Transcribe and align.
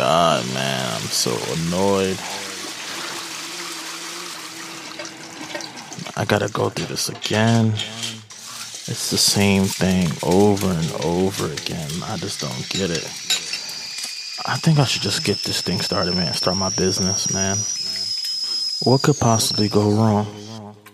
god, 0.00 0.46
man. 0.54 0.94
I'm 0.94 1.08
so 1.12 1.30
annoyed. 1.30 2.18
I 6.16 6.24
gotta 6.24 6.50
go 6.50 6.70
through 6.70 6.86
this 6.86 7.10
again. 7.10 7.66
It's 8.88 9.10
the 9.10 9.18
same 9.18 9.64
thing 9.64 10.08
over 10.22 10.68
and 10.68 11.04
over 11.04 11.52
again. 11.52 11.90
I 12.04 12.16
just 12.16 12.40
don't 12.40 12.66
get 12.70 12.88
it. 12.88 13.04
I 14.46 14.56
think 14.56 14.78
I 14.78 14.84
should 14.84 15.02
just 15.02 15.22
get 15.22 15.36
this 15.44 15.60
thing 15.60 15.82
started, 15.82 16.14
man. 16.14 16.32
Start 16.32 16.56
my 16.56 16.70
business, 16.70 17.34
man. 17.34 17.58
What 18.82 19.02
could 19.02 19.18
possibly 19.18 19.68
go 19.68 19.90
wrong? 19.90 20.39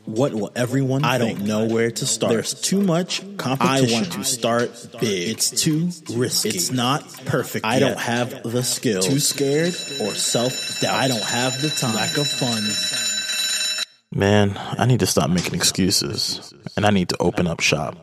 What 0.07 0.33
will 0.33 0.53
everyone 0.55 1.05
I 1.05 1.19
think? 1.19 1.39
don't 1.41 1.49
know 1.49 1.67
where 1.67 1.91
to 1.91 2.07
start. 2.07 2.33
There's 2.33 2.55
too 2.55 2.81
much 2.81 3.23
competition. 3.37 3.89
I 3.89 3.93
want 3.93 4.13
to 4.13 4.25
start 4.25 4.89
big. 5.01 5.31
It's 5.31 5.51
too 5.51 5.91
risky. 6.15 6.51
It's 6.51 6.71
not 6.71 7.03
perfect. 7.25 7.67
I 7.67 7.79
yet. 7.79 7.81
don't 7.81 7.99
have 7.99 8.43
the 8.45 8.63
skill. 8.63 9.03
Too 9.03 9.19
scared 9.19 9.75
or 10.01 10.15
self 10.15 10.81
doubt. 10.81 10.95
I 10.95 11.09
don't 11.09 11.23
have 11.25 11.61
the 11.61 11.71
time. 11.71 11.97
Lack 11.97 12.17
of 12.17 12.27
funds. 12.29 13.85
Man, 14.13 14.57
I 14.57 14.87
need 14.87 15.01
to 15.01 15.07
stop 15.07 15.29
making 15.29 15.55
excuses. 15.55 16.55
And 16.77 16.87
I 16.87 16.91
need 16.91 17.09
to 17.09 17.17
open 17.19 17.49
up 17.49 17.61
shop. 17.61 17.97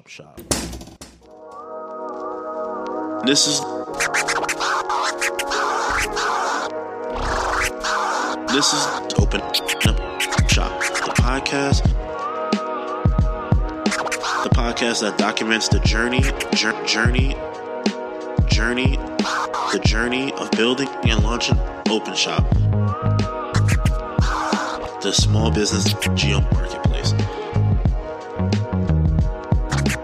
This 3.26 3.48
is 3.48 3.62
this 8.52 8.74
is 8.74 8.86
open 9.18 9.42
up 9.42 9.56
shop 10.50 10.80
the 10.82 11.14
podcast 11.18 12.03
the 14.44 14.50
podcast 14.50 15.00
that 15.00 15.18
documents 15.18 15.70
the 15.70 15.80
journey 15.80 16.22
jour- 16.54 16.86
journey 16.86 17.34
journey 18.48 18.98
the 19.72 19.80
journey 19.86 20.34
of 20.34 20.52
building 20.52 20.90
and 21.06 21.24
launching 21.24 21.58
open 21.90 22.14
shop. 22.14 22.44
The 25.02 25.14
small 25.14 25.50
business 25.50 25.94
geo 26.16 26.42
marketplace. 26.42 27.10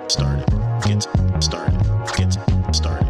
Started. 0.07 0.45
Get 0.87 1.07
started. 1.43 1.77
Get 2.17 2.75
started. 2.75 3.07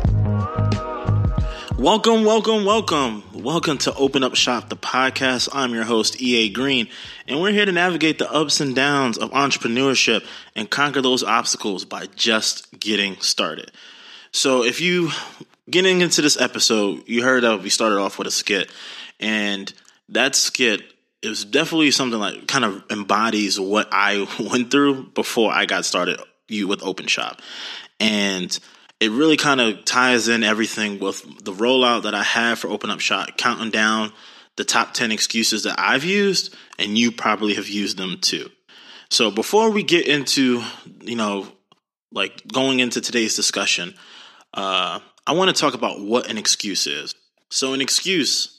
Welcome, 1.77 2.25
welcome, 2.25 2.65
welcome. 2.65 3.28
Welcome 3.43 3.77
to 3.79 3.95
Open 3.95 4.21
Up 4.21 4.35
Shop, 4.35 4.67
the 4.67 4.75
podcast. 4.75 5.47
I'm 5.53 5.73
your 5.73 5.85
host, 5.85 6.21
EA 6.21 6.49
Green, 6.49 6.89
and 7.25 7.39
we're 7.39 7.53
here 7.53 7.63
to 7.63 7.71
navigate 7.71 8.19
the 8.19 8.29
ups 8.29 8.59
and 8.59 8.75
downs 8.75 9.17
of 9.17 9.31
entrepreneurship 9.31 10.25
and 10.57 10.69
conquer 10.69 11.01
those 11.01 11.23
obstacles 11.23 11.85
by 11.85 12.07
just 12.17 12.77
getting 12.77 13.15
started. 13.21 13.71
So, 14.33 14.65
if 14.65 14.81
you 14.81 15.11
getting 15.69 16.01
into 16.01 16.21
this 16.21 16.39
episode, 16.39 17.07
you 17.07 17.23
heard 17.23 17.43
that 17.43 17.61
we 17.61 17.69
started 17.69 17.97
off 17.97 18.17
with 18.17 18.27
a 18.27 18.31
skit, 18.31 18.69
and 19.21 19.71
that 20.09 20.35
skit 20.35 20.81
is 21.21 21.45
definitely 21.45 21.91
something 21.91 22.19
that 22.19 22.45
kind 22.49 22.65
of 22.65 22.83
embodies 22.89 23.57
what 23.57 23.87
I 23.93 24.27
went 24.51 24.69
through 24.69 25.11
before 25.11 25.53
I 25.53 25.65
got 25.65 25.85
started 25.85 26.19
you 26.49 26.67
with 26.67 26.83
Open 26.83 27.07
Shop. 27.07 27.41
And 28.01 28.59
it 28.99 29.11
really 29.11 29.37
kind 29.37 29.61
of 29.61 29.85
ties 29.85 30.27
in 30.27 30.43
everything 30.43 30.99
with 30.99 31.23
the 31.43 31.53
rollout 31.53 32.03
that 32.03 32.13
I 32.13 32.23
have 32.23 32.59
for 32.59 32.69
Open 32.69 32.89
Up 32.89 32.99
Shop, 32.99 33.29
counting 33.37 33.71
down 33.71 34.11
the 34.57 34.65
top 34.65 34.93
10 34.93 35.11
excuses 35.11 35.63
that 35.63 35.79
I've 35.79 36.03
used, 36.03 36.55
and 36.77 36.97
you 36.97 37.11
probably 37.11 37.53
have 37.53 37.69
used 37.69 37.97
them 37.97 38.17
too. 38.19 38.49
So 39.09 39.31
before 39.31 39.71
we 39.71 39.83
get 39.83 40.07
into, 40.07 40.61
you 41.01 41.15
know, 41.15 41.47
like 42.11 42.45
going 42.47 42.79
into 42.79 42.99
today's 43.01 43.35
discussion, 43.35 43.93
uh, 44.53 44.99
I 45.25 45.31
want 45.33 45.55
to 45.55 45.59
talk 45.59 45.75
about 45.75 46.01
what 46.01 46.29
an 46.29 46.37
excuse 46.37 46.87
is. 46.87 47.15
So, 47.51 47.73
an 47.73 47.81
excuse, 47.81 48.58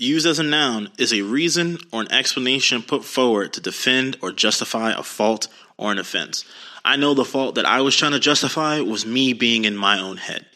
used 0.00 0.26
as 0.26 0.38
a 0.38 0.42
noun, 0.42 0.90
is 0.98 1.12
a 1.12 1.22
reason 1.22 1.78
or 1.92 2.00
an 2.00 2.12
explanation 2.12 2.82
put 2.82 3.04
forward 3.04 3.52
to 3.52 3.60
defend 3.60 4.16
or 4.22 4.32
justify 4.32 4.92
a 4.92 5.02
fault 5.02 5.48
or 5.76 5.92
an 5.92 5.98
offense. 5.98 6.44
I 6.84 6.96
know 6.96 7.14
the 7.14 7.24
fault 7.24 7.56
that 7.56 7.66
I 7.66 7.82
was 7.82 7.96
trying 7.96 8.12
to 8.12 8.20
justify 8.20 8.80
was 8.80 9.04
me 9.04 9.32
being 9.32 9.64
in 9.64 9.76
my 9.76 10.00
own 10.00 10.16
head. 10.16 10.46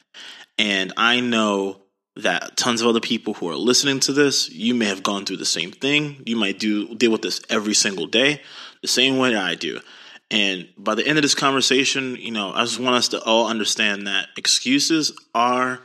And 0.56 0.93
I 0.97 1.21
know 1.21 1.82
that 2.16 2.56
tons 2.56 2.81
of 2.81 2.87
other 2.87 3.00
people 3.00 3.34
who 3.34 3.49
are 3.50 3.56
listening 3.56 4.00
to 4.00 4.12
this, 4.12 4.49
you 4.50 4.72
may 4.72 4.87
have 4.87 5.03
gone 5.03 5.25
through 5.25 5.38
the 5.38 5.44
same 5.44 5.72
thing. 5.72 6.22
You 6.25 6.37
might 6.37 6.59
do 6.59 6.94
deal 6.94 7.11
with 7.11 7.22
this 7.22 7.41
every 7.50 7.75
single 7.75 8.06
day, 8.06 8.41
the 8.82 8.88
same 8.88 9.19
way 9.19 9.34
I 9.34 9.56
do. 9.56 9.81
And 10.31 10.69
by 10.78 10.94
the 10.94 11.06
end 11.06 11.19
of 11.19 11.22
this 11.22 11.34
conversation, 11.34 12.16
you 12.16 12.31
know, 12.31 12.53
I 12.53 12.62
just 12.62 12.81
want 12.81 12.97
us 12.97 13.09
to 13.09 13.22
all 13.22 13.49
understand 13.49 14.06
that 14.06 14.28
excuses 14.37 15.12
are 15.34 15.81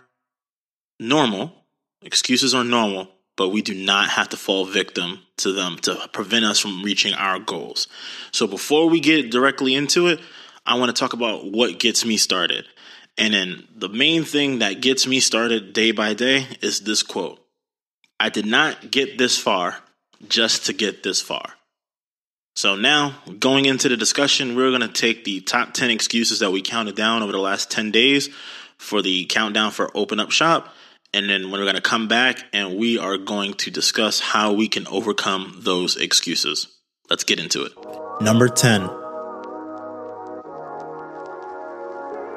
normal. 0.99 1.53
Excuses 2.01 2.53
are 2.53 2.63
normal, 2.63 3.09
but 3.39 3.49
we 3.49 3.61
do 3.61 3.73
not 3.73 4.09
have 4.09 4.27
to 4.27 4.35
fall 4.35 4.65
victim 4.65 5.21
to 5.37 5.53
them 5.53 5.77
to 5.77 5.95
prevent 6.11 6.43
us 6.43 6.59
from 6.59 6.83
reaching 6.83 7.13
our 7.13 7.39
goals. 7.39 7.87
So 8.33 8.47
before 8.47 8.89
we 8.89 8.99
get 8.99 9.31
directly 9.31 9.75
into 9.75 10.07
it, 10.07 10.19
I 10.65 10.77
want 10.77 10.93
to 10.93 10.99
talk 10.99 11.13
about 11.13 11.49
what 11.49 11.79
gets 11.79 12.03
me 12.03 12.17
started. 12.17 12.65
And 13.17 13.33
then 13.33 13.65
the 13.73 13.87
main 13.87 14.25
thing 14.25 14.59
that 14.59 14.81
gets 14.81 15.07
me 15.07 15.21
started 15.21 15.71
day 15.71 15.91
by 15.91 16.13
day 16.15 16.47
is 16.61 16.81
this 16.81 17.01
quote 17.01 17.39
I 18.19 18.27
did 18.27 18.45
not 18.45 18.91
get 18.91 19.17
this 19.17 19.37
far 19.39 19.77
just 20.27 20.65
to 20.65 20.73
get 20.73 21.03
this 21.03 21.21
far. 21.21 21.53
So 22.57 22.75
now, 22.75 23.21
going 23.39 23.63
into 23.63 23.87
the 23.87 23.95
discussion, 23.95 24.57
we're 24.57 24.77
going 24.77 24.81
to 24.81 24.89
take 24.89 25.23
the 25.23 25.39
top 25.39 25.73
10 25.73 25.91
excuses 25.91 26.39
that 26.39 26.51
we 26.51 26.61
counted 26.61 26.97
down 26.97 27.23
over 27.23 27.31
the 27.31 27.37
last 27.37 27.71
10 27.71 27.91
days 27.91 28.27
for 28.77 29.01
the 29.01 29.23
countdown 29.27 29.71
for 29.71 29.95
Open 29.95 30.19
Up 30.19 30.31
Shop. 30.31 30.75
And 31.13 31.29
then 31.29 31.51
we're 31.51 31.63
going 31.63 31.75
to 31.75 31.81
come 31.81 32.07
back 32.07 32.43
and 32.53 32.77
we 32.77 32.97
are 32.99 33.17
going 33.17 33.55
to 33.55 33.71
discuss 33.71 34.19
how 34.19 34.53
we 34.53 34.67
can 34.67 34.87
overcome 34.87 35.59
those 35.63 35.95
excuses. 35.97 36.67
Let's 37.09 37.23
get 37.23 37.39
into 37.39 37.63
it. 37.63 37.73
Number 38.21 38.47
10. 38.47 38.81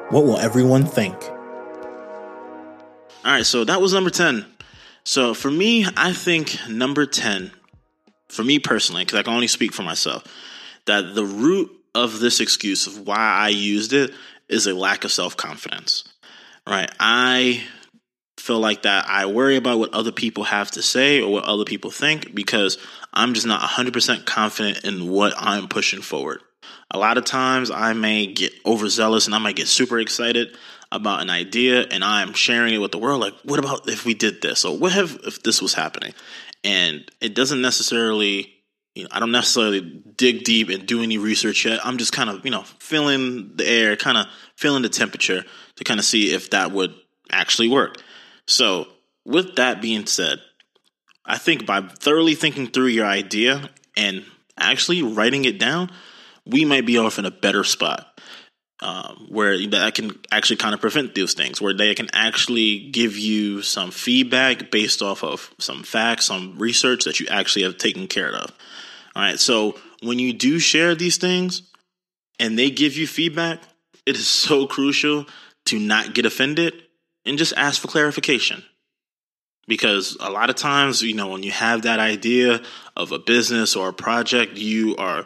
What 0.09 0.25
will 0.25 0.37
everyone 0.37 0.85
think? 0.85 1.15
All 3.25 3.31
right, 3.31 3.45
so 3.45 3.63
that 3.63 3.79
was 3.79 3.93
number 3.93 4.09
10. 4.09 4.45
So 5.03 5.33
for 5.33 5.51
me, 5.51 5.85
I 5.95 6.13
think 6.13 6.57
number 6.67 7.05
10, 7.05 7.51
for 8.29 8.43
me 8.43 8.59
personally, 8.59 9.03
because 9.05 9.19
I 9.19 9.23
can 9.23 9.33
only 9.33 9.47
speak 9.47 9.73
for 9.73 9.83
myself, 9.83 10.23
that 10.85 11.15
the 11.15 11.25
root 11.25 11.71
of 11.95 12.19
this 12.19 12.39
excuse 12.39 12.87
of 12.87 13.05
why 13.05 13.17
I 13.17 13.49
used 13.49 13.93
it 13.93 14.11
is 14.49 14.67
a 14.67 14.73
lack 14.73 15.03
of 15.03 15.11
self 15.11 15.37
confidence. 15.37 16.03
Right? 16.67 16.89
I 16.99 17.63
feel 18.43 18.59
like 18.59 18.81
that 18.81 19.05
I 19.07 19.25
worry 19.25 19.55
about 19.55 19.79
what 19.79 19.93
other 19.93 20.11
people 20.11 20.43
have 20.43 20.69
to 20.71 20.81
say 20.81 21.21
or 21.21 21.31
what 21.31 21.45
other 21.45 21.63
people 21.63 21.91
think 21.91 22.35
because 22.35 22.77
I'm 23.13 23.33
just 23.33 23.47
not 23.47 23.61
100% 23.61 24.25
confident 24.25 24.83
in 24.83 25.09
what 25.09 25.33
I'm 25.37 25.69
pushing 25.69 26.01
forward. 26.01 26.41
A 26.91 26.97
lot 26.97 27.17
of 27.17 27.23
times 27.23 27.71
I 27.71 27.93
may 27.93 28.27
get 28.27 28.51
overzealous 28.65 29.27
and 29.27 29.33
I 29.33 29.37
might 29.37 29.55
get 29.55 29.69
super 29.69 29.97
excited 29.97 30.57
about 30.91 31.21
an 31.21 31.29
idea 31.29 31.83
and 31.89 32.03
I'm 32.03 32.33
sharing 32.33 32.73
it 32.73 32.79
with 32.79 32.91
the 32.91 32.97
world. 32.97 33.21
Like, 33.21 33.33
what 33.45 33.59
about 33.59 33.87
if 33.87 34.03
we 34.03 34.13
did 34.13 34.41
this? 34.41 34.65
Or 34.65 34.77
what 34.77 34.93
if, 34.93 35.25
if 35.25 35.41
this 35.41 35.61
was 35.61 35.73
happening? 35.73 36.13
And 36.65 37.09
it 37.21 37.35
doesn't 37.35 37.61
necessarily, 37.61 38.53
you 38.93 39.03
know, 39.03 39.09
I 39.13 39.21
don't 39.21 39.31
necessarily 39.31 40.03
dig 40.17 40.43
deep 40.43 40.67
and 40.67 40.85
do 40.85 41.01
any 41.01 41.17
research 41.17 41.63
yet. 41.63 41.79
I'm 41.85 41.97
just 41.97 42.11
kind 42.11 42.29
of, 42.29 42.43
you 42.43 42.51
know, 42.51 42.63
feeling 42.79 43.55
the 43.55 43.65
air, 43.65 43.95
kind 43.95 44.17
of 44.17 44.25
feeling 44.57 44.81
the 44.81 44.89
temperature 44.89 45.45
to 45.77 45.83
kind 45.85 45.97
of 46.01 46.05
see 46.05 46.33
if 46.33 46.49
that 46.49 46.73
would 46.73 46.93
actually 47.31 47.69
work. 47.69 48.01
So, 48.47 48.87
with 49.25 49.55
that 49.55 49.81
being 49.81 50.05
said, 50.05 50.39
I 51.25 51.37
think 51.37 51.65
by 51.65 51.81
thoroughly 51.81 52.35
thinking 52.35 52.67
through 52.67 52.87
your 52.87 53.05
idea 53.05 53.69
and 53.95 54.25
actually 54.57 55.01
writing 55.01 55.45
it 55.45 55.59
down, 55.59 55.91
we 56.45 56.65
might 56.65 56.85
be 56.85 56.97
off 56.97 57.19
in 57.19 57.25
a 57.25 57.31
better 57.31 57.63
spot 57.63 58.19
um, 58.81 59.27
where 59.29 59.57
that 59.67 59.95
can 59.95 60.19
actually 60.31 60.57
kind 60.57 60.73
of 60.73 60.81
prevent 60.81 61.15
those 61.15 61.33
things, 61.33 61.61
where 61.61 61.73
they 61.73 61.95
can 61.95 62.09
actually 62.11 62.89
give 62.89 63.17
you 63.17 63.61
some 63.61 63.91
feedback 63.91 64.71
based 64.71 65.01
off 65.01 65.23
of 65.23 65.53
some 65.57 65.83
facts, 65.83 66.25
some 66.25 66.57
research 66.57 67.05
that 67.05 67.19
you 67.19 67.27
actually 67.29 67.63
have 67.63 67.77
taken 67.77 68.07
care 68.07 68.35
of. 68.35 68.51
All 69.15 69.23
right. 69.23 69.39
So 69.39 69.79
when 70.01 70.19
you 70.19 70.33
do 70.33 70.59
share 70.59 70.95
these 70.95 71.17
things 71.17 71.63
and 72.39 72.59
they 72.59 72.69
give 72.69 72.97
you 72.97 73.07
feedback, 73.07 73.61
it 74.05 74.17
is 74.17 74.27
so 74.27 74.67
crucial 74.67 75.25
to 75.67 75.79
not 75.79 76.13
get 76.13 76.25
offended 76.25 76.82
and 77.25 77.37
just 77.37 77.53
ask 77.55 77.81
for 77.81 77.87
clarification. 77.87 78.63
Because 79.65 80.17
a 80.19 80.29
lot 80.29 80.49
of 80.49 80.57
times, 80.57 81.01
you 81.01 81.13
know, 81.13 81.29
when 81.29 81.43
you 81.43 81.51
have 81.51 81.83
that 81.83 81.99
idea 81.99 82.61
of 82.97 83.13
a 83.13 83.19
business 83.19 83.75
or 83.77 83.89
a 83.89 83.93
project, 83.93 84.57
you 84.57 84.95
are 84.97 85.25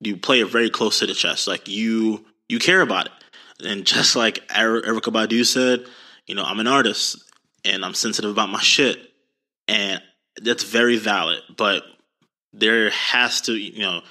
you 0.00 0.16
play 0.16 0.40
it 0.40 0.50
very 0.50 0.70
close 0.70 0.98
to 0.98 1.06
the 1.06 1.14
chest. 1.14 1.46
Like 1.46 1.68
you 1.68 2.24
you 2.48 2.58
care 2.58 2.80
about 2.80 3.06
it. 3.06 3.12
And 3.64 3.84
just 3.84 4.16
like 4.24 4.46
Erykah 4.48 5.12
Badu 5.12 5.46
said, 5.46 5.86
you 6.26 6.34
know, 6.34 6.44
I'm 6.44 6.60
an 6.60 6.66
artist 6.66 7.22
and 7.64 7.84
I'm 7.84 7.94
sensitive 7.94 8.30
about 8.30 8.50
my 8.50 8.60
shit. 8.60 8.98
And 9.68 10.00
that's 10.42 10.64
very 10.64 10.96
valid. 10.96 11.40
But 11.56 11.82
there 12.52 12.90
has 12.90 13.42
to, 13.42 13.56
you 13.56 13.82
know, 13.82 14.02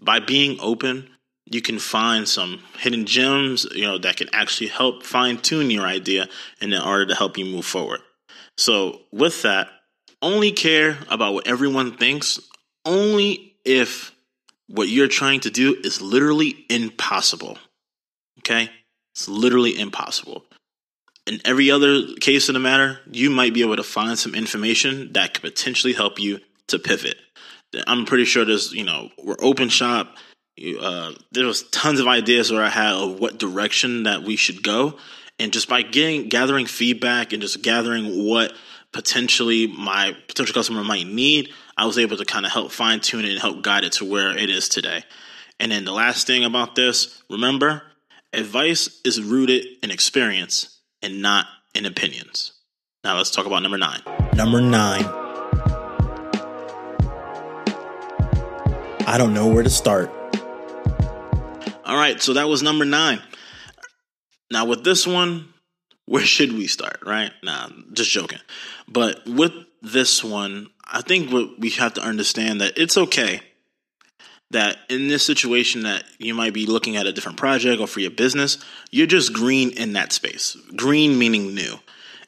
by 0.00 0.20
being 0.20 0.58
open, 0.60 1.08
you 1.50 1.60
can 1.60 1.78
find 1.78 2.28
some 2.28 2.62
hidden 2.78 3.04
gems, 3.04 3.66
you 3.74 3.82
know, 3.82 3.98
that 3.98 4.16
can 4.16 4.28
actually 4.32 4.68
help 4.68 5.02
fine 5.02 5.36
tune 5.36 5.70
your 5.70 5.84
idea 5.84 6.28
in 6.60 6.72
order 6.72 7.06
to 7.06 7.14
help 7.14 7.36
you 7.36 7.44
move 7.44 7.66
forward. 7.66 8.00
So, 8.56 9.02
with 9.12 9.42
that, 9.42 9.68
only 10.22 10.52
care 10.52 10.98
about 11.08 11.34
what 11.34 11.46
everyone 11.46 11.96
thinks 11.96 12.40
only 12.84 13.56
if 13.64 14.14
what 14.68 14.88
you're 14.88 15.08
trying 15.08 15.40
to 15.40 15.50
do 15.50 15.76
is 15.82 16.00
literally 16.00 16.64
impossible. 16.70 17.58
Okay? 18.38 18.70
It's 19.14 19.28
literally 19.28 19.78
impossible. 19.78 20.44
In 21.26 21.40
every 21.44 21.70
other 21.70 22.14
case 22.20 22.48
of 22.48 22.54
the 22.54 22.60
matter, 22.60 23.00
you 23.10 23.30
might 23.30 23.54
be 23.54 23.62
able 23.62 23.76
to 23.76 23.82
find 23.82 24.18
some 24.18 24.34
information 24.34 25.12
that 25.12 25.34
could 25.34 25.42
potentially 25.42 25.92
help 25.92 26.18
you 26.18 26.38
to 26.68 26.78
pivot. 26.78 27.16
I'm 27.86 28.04
pretty 28.04 28.24
sure 28.24 28.44
there's, 28.44 28.72
you 28.72 28.84
know, 28.84 29.10
we're 29.22 29.36
open 29.40 29.68
shop. 29.68 30.16
Uh, 30.78 31.12
there 31.32 31.46
was 31.46 31.62
tons 31.70 32.00
of 32.00 32.06
ideas 32.06 32.52
where 32.52 32.62
I 32.62 32.68
had 32.68 32.92
of 32.92 33.18
what 33.18 33.38
direction 33.38 34.02
that 34.02 34.22
we 34.22 34.36
should 34.36 34.62
go, 34.62 34.98
and 35.38 35.52
just 35.52 35.68
by 35.68 35.82
getting 35.82 36.28
gathering 36.28 36.66
feedback 36.66 37.32
and 37.32 37.40
just 37.40 37.62
gathering 37.62 38.26
what 38.28 38.52
potentially 38.92 39.66
my 39.66 40.14
potential 40.28 40.52
customer 40.52 40.84
might 40.84 41.06
need, 41.06 41.50
I 41.76 41.86
was 41.86 41.96
able 41.96 42.16
to 42.18 42.24
kind 42.24 42.44
of 42.44 42.52
help 42.52 42.72
fine 42.72 43.00
tune 43.00 43.24
it 43.24 43.30
and 43.30 43.40
help 43.40 43.62
guide 43.62 43.84
it 43.84 43.92
to 43.92 44.04
where 44.04 44.36
it 44.36 44.50
is 44.50 44.68
today. 44.68 45.02
And 45.58 45.72
then 45.72 45.84
the 45.84 45.92
last 45.92 46.26
thing 46.26 46.44
about 46.44 46.74
this, 46.74 47.22
remember, 47.30 47.82
advice 48.32 49.00
is 49.04 49.22
rooted 49.22 49.66
in 49.82 49.90
experience 49.90 50.78
and 51.02 51.22
not 51.22 51.46
in 51.74 51.86
opinions. 51.86 52.52
Now 53.04 53.16
let's 53.16 53.30
talk 53.30 53.46
about 53.46 53.62
number 53.62 53.78
nine. 53.78 54.00
Number 54.34 54.60
nine. 54.60 55.04
I 59.06 59.16
don't 59.16 59.32
know 59.32 59.48
where 59.48 59.62
to 59.62 59.70
start. 59.70 60.19
All 61.90 61.96
right, 61.96 62.22
so 62.22 62.34
that 62.34 62.48
was 62.48 62.62
number 62.62 62.84
nine. 62.84 63.20
Now 64.48 64.64
with 64.64 64.84
this 64.84 65.08
one, 65.08 65.52
where 66.06 66.24
should 66.24 66.52
we 66.52 66.68
start? 66.68 67.00
Right? 67.04 67.32
Nah, 67.42 67.68
just 67.92 68.12
joking. 68.12 68.38
But 68.86 69.26
with 69.26 69.52
this 69.82 70.22
one, 70.22 70.68
I 70.88 71.02
think 71.02 71.32
what 71.32 71.58
we 71.58 71.70
have 71.70 71.94
to 71.94 72.00
understand 72.00 72.60
that 72.60 72.78
it's 72.78 72.96
okay 72.96 73.40
that 74.52 74.78
in 74.88 75.08
this 75.08 75.26
situation 75.26 75.82
that 75.82 76.04
you 76.20 76.32
might 76.32 76.54
be 76.54 76.64
looking 76.64 76.96
at 76.96 77.08
a 77.08 77.12
different 77.12 77.38
project 77.38 77.80
or 77.80 77.88
for 77.88 77.98
your 77.98 78.12
business, 78.12 78.64
you're 78.92 79.08
just 79.08 79.32
green 79.32 79.70
in 79.70 79.94
that 79.94 80.12
space. 80.12 80.56
Green 80.76 81.18
meaning 81.18 81.56
new. 81.56 81.74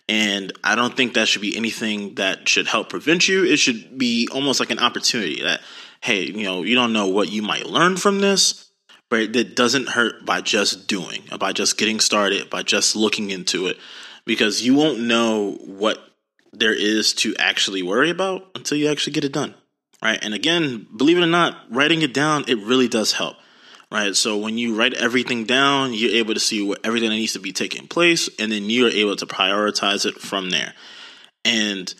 And 0.08 0.52
I 0.64 0.74
don't 0.74 0.96
think 0.96 1.14
that 1.14 1.28
should 1.28 1.42
be 1.42 1.56
anything 1.56 2.16
that 2.16 2.48
should 2.48 2.66
help 2.66 2.88
prevent 2.88 3.28
you. 3.28 3.44
It 3.44 3.58
should 3.58 3.96
be 3.96 4.28
almost 4.32 4.58
like 4.58 4.70
an 4.70 4.80
opportunity 4.80 5.40
that, 5.42 5.60
hey, 6.00 6.24
you 6.24 6.42
know, 6.42 6.64
you 6.64 6.74
don't 6.74 6.92
know 6.92 7.06
what 7.06 7.30
you 7.30 7.42
might 7.42 7.66
learn 7.66 7.96
from 7.96 8.18
this, 8.18 8.71
but 9.12 9.36
it 9.36 9.54
doesn't 9.54 9.90
hurt 9.90 10.24
by 10.24 10.40
just 10.40 10.88
doing, 10.88 11.22
by 11.38 11.52
just 11.52 11.76
getting 11.76 12.00
started, 12.00 12.48
by 12.48 12.62
just 12.62 12.96
looking 12.96 13.30
into 13.30 13.66
it, 13.66 13.76
because 14.24 14.62
you 14.62 14.74
won't 14.74 15.00
know 15.00 15.52
what 15.66 15.98
there 16.52 16.74
is 16.74 17.12
to 17.12 17.36
actually 17.36 17.82
worry 17.82 18.08
about 18.08 18.50
until 18.54 18.78
you 18.78 18.88
actually 18.88 19.12
get 19.12 19.24
it 19.24 19.32
done 19.32 19.54
right? 20.02 20.18
And 20.22 20.34
again, 20.34 20.86
believe 20.94 21.16
it 21.16 21.22
or 21.22 21.28
not, 21.28 21.56
writing 21.70 22.02
it 22.02 22.12
down, 22.12 22.44
it 22.48 22.58
really 22.58 22.88
does 22.88 23.12
help, 23.12 23.36
right? 23.90 24.14
So 24.16 24.36
when 24.36 24.58
you 24.58 24.74
write 24.74 24.94
everything 24.94 25.44
down, 25.44 25.94
you're 25.94 26.16
able 26.16 26.34
to 26.34 26.40
see 26.40 26.60
what 26.60 26.80
everything 26.84 27.08
that 27.10 27.16
needs 27.16 27.34
to 27.34 27.38
be 27.38 27.52
taking 27.52 27.86
place, 27.86 28.28
and 28.38 28.50
then 28.50 28.68
you're 28.68 28.90
able 28.90 29.16
to 29.16 29.26
prioritize 29.26 30.04
it 30.04 30.16
from 30.16 30.50
there. 30.50 30.74
And 31.44 31.94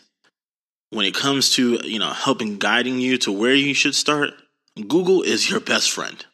when 0.91 1.07
it 1.07 1.15
comes 1.15 1.55
to 1.55 1.81
you 1.85 1.99
know 1.99 2.11
helping 2.11 2.59
guiding 2.59 2.99
you 2.99 3.17
to 3.19 3.33
where 3.33 3.55
you 3.55 3.73
should 3.73 3.95
start, 3.95 4.33
Google 4.77 5.23
is 5.23 5.49
your 5.49 5.61
best 5.61 5.91
friend. 5.91 6.25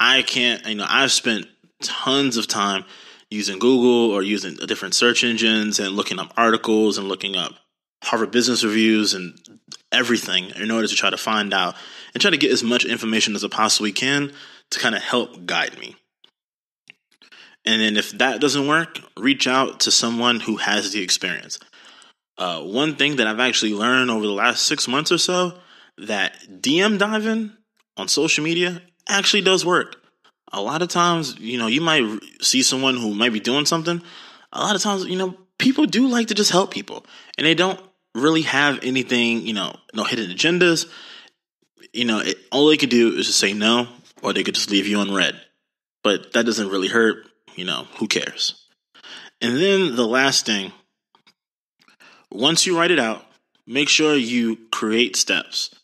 I 0.00 0.22
can't, 0.22 0.66
you 0.66 0.74
know, 0.76 0.86
I've 0.88 1.12
spent 1.12 1.46
tons 1.82 2.36
of 2.36 2.46
time 2.46 2.84
using 3.30 3.58
Google 3.58 4.10
or 4.10 4.22
using 4.22 4.54
different 4.54 4.94
search 4.94 5.24
engines 5.24 5.78
and 5.78 5.94
looking 5.94 6.18
up 6.18 6.32
articles 6.36 6.98
and 6.98 7.08
looking 7.08 7.36
up 7.36 7.52
Harvard 8.02 8.30
Business 8.30 8.64
Reviews 8.64 9.14
and 9.14 9.38
everything 9.92 10.50
in 10.56 10.70
order 10.70 10.86
to 10.86 10.94
try 10.94 11.10
to 11.10 11.16
find 11.16 11.54
out 11.54 11.74
and 12.12 12.20
try 12.20 12.30
to 12.30 12.36
get 12.36 12.52
as 12.52 12.62
much 12.62 12.84
information 12.84 13.34
as 13.34 13.44
I 13.44 13.48
possibly 13.48 13.92
can 13.92 14.32
to 14.70 14.78
kind 14.78 14.94
of 14.94 15.02
help 15.02 15.46
guide 15.46 15.78
me. 15.78 15.96
And 17.64 17.80
then 17.80 17.96
if 17.96 18.10
that 18.18 18.40
doesn't 18.40 18.68
work, 18.68 19.00
reach 19.18 19.46
out 19.46 19.80
to 19.80 19.90
someone 19.90 20.40
who 20.40 20.56
has 20.56 20.92
the 20.92 21.02
experience. 21.02 21.58
Uh, 22.36 22.60
one 22.60 22.96
thing 22.96 23.16
that 23.16 23.26
I've 23.26 23.40
actually 23.40 23.72
learned 23.72 24.10
over 24.10 24.26
the 24.26 24.32
last 24.32 24.66
six 24.66 24.86
months 24.86 25.10
or 25.10 25.18
so 25.18 25.58
that 25.98 26.36
DM 26.48 26.98
diving 26.98 27.52
on 27.96 28.08
social 28.08 28.44
media 28.44 28.82
actually 29.08 29.42
does 29.42 29.64
work. 29.64 29.96
A 30.52 30.60
lot 30.60 30.82
of 30.82 30.88
times, 30.88 31.38
you 31.38 31.58
know, 31.58 31.66
you 31.66 31.80
might 31.80 32.20
see 32.40 32.62
someone 32.62 32.96
who 32.96 33.14
might 33.14 33.32
be 33.32 33.40
doing 33.40 33.66
something. 33.66 34.02
A 34.52 34.60
lot 34.60 34.76
of 34.76 34.82
times, 34.82 35.04
you 35.06 35.16
know, 35.16 35.36
people 35.58 35.86
do 35.86 36.06
like 36.06 36.28
to 36.28 36.34
just 36.34 36.52
help 36.52 36.70
people 36.70 37.04
and 37.36 37.46
they 37.46 37.54
don't 37.54 37.80
really 38.14 38.42
have 38.42 38.78
anything, 38.82 39.46
you 39.46 39.52
know, 39.52 39.74
no 39.92 40.04
hidden 40.04 40.30
agendas. 40.30 40.88
You 41.92 42.04
know, 42.04 42.20
it, 42.20 42.38
all 42.52 42.68
they 42.68 42.76
could 42.76 42.90
do 42.90 43.16
is 43.16 43.26
just 43.26 43.40
say 43.40 43.52
no, 43.52 43.88
or 44.22 44.32
they 44.32 44.42
could 44.42 44.54
just 44.54 44.70
leave 44.70 44.86
you 44.86 45.00
unread. 45.00 45.40
But 46.02 46.32
that 46.32 46.46
doesn't 46.46 46.70
really 46.70 46.88
hurt. 46.88 47.26
You 47.56 47.64
know, 47.64 47.86
who 47.98 48.08
cares? 48.08 48.68
And 49.40 49.56
then 49.56 49.96
the 49.96 50.06
last 50.06 50.46
thing, 50.46 50.72
once 52.30 52.66
you 52.66 52.76
write 52.76 52.90
it 52.90 52.98
out, 52.98 53.24
make 53.66 53.88
sure 53.88 54.14
you 54.14 54.56
create 54.72 55.16
steps. 55.16 55.74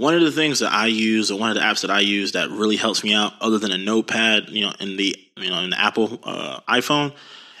One 0.00 0.14
of 0.14 0.22
the 0.22 0.32
things 0.32 0.60
that 0.60 0.72
I 0.72 0.86
use, 0.86 1.30
or 1.30 1.38
one 1.38 1.50
of 1.50 1.56
the 1.56 1.60
apps 1.60 1.82
that 1.82 1.90
I 1.90 2.00
use 2.00 2.32
that 2.32 2.48
really 2.48 2.76
helps 2.76 3.04
me 3.04 3.12
out, 3.12 3.34
other 3.42 3.58
than 3.58 3.70
a 3.70 3.76
notepad, 3.76 4.48
you 4.48 4.64
know, 4.64 4.72
in 4.80 4.96
the 4.96 5.14
you 5.36 5.50
know 5.50 5.60
in 5.60 5.68
the 5.68 5.78
Apple 5.78 6.18
uh, 6.24 6.60
iPhone, 6.66 7.12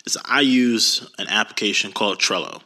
is 0.06 0.16
I 0.24 0.40
use 0.40 1.06
an 1.18 1.28
application 1.28 1.92
called 1.92 2.18
Trello. 2.18 2.62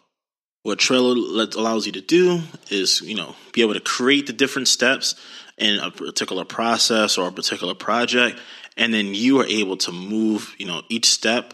What 0.62 0.78
Trello 0.78 1.52
allows 1.56 1.86
you 1.86 1.92
to 1.92 2.00
do 2.00 2.42
is, 2.70 3.00
you 3.00 3.16
know, 3.16 3.34
be 3.52 3.62
able 3.62 3.74
to 3.74 3.80
create 3.80 4.28
the 4.28 4.32
different 4.32 4.68
steps 4.68 5.16
in 5.58 5.80
a 5.80 5.90
particular 5.90 6.44
process 6.44 7.18
or 7.18 7.26
a 7.26 7.32
particular 7.32 7.74
project, 7.74 8.38
and 8.76 8.94
then 8.94 9.12
you 9.12 9.40
are 9.40 9.46
able 9.46 9.76
to 9.78 9.90
move, 9.90 10.54
you 10.56 10.66
know, 10.66 10.82
each 10.88 11.06
step 11.06 11.52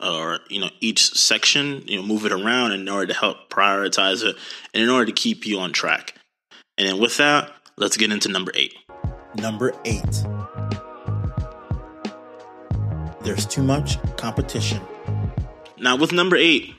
or 0.00 0.38
you 0.48 0.58
know 0.58 0.70
each 0.80 1.12
section, 1.12 1.82
you 1.86 1.98
know, 1.98 2.02
move 2.02 2.24
it 2.24 2.32
around 2.32 2.72
in 2.72 2.88
order 2.88 3.08
to 3.08 3.20
help 3.20 3.50
prioritize 3.50 4.24
it 4.24 4.36
and 4.72 4.82
in 4.82 4.88
order 4.88 5.04
to 5.04 5.12
keep 5.12 5.44
you 5.44 5.58
on 5.58 5.70
track. 5.74 6.14
And 6.78 6.86
then 6.86 6.98
with 6.98 7.16
that, 7.16 7.50
let's 7.78 7.96
get 7.96 8.12
into 8.12 8.28
number 8.28 8.52
eight. 8.54 8.74
Number 9.36 9.72
eight. 9.84 10.24
There's 13.22 13.46
too 13.46 13.62
much 13.62 13.98
competition. 14.16 14.80
Now, 15.78 15.96
with 15.96 16.12
number 16.12 16.36
eight, 16.36 16.74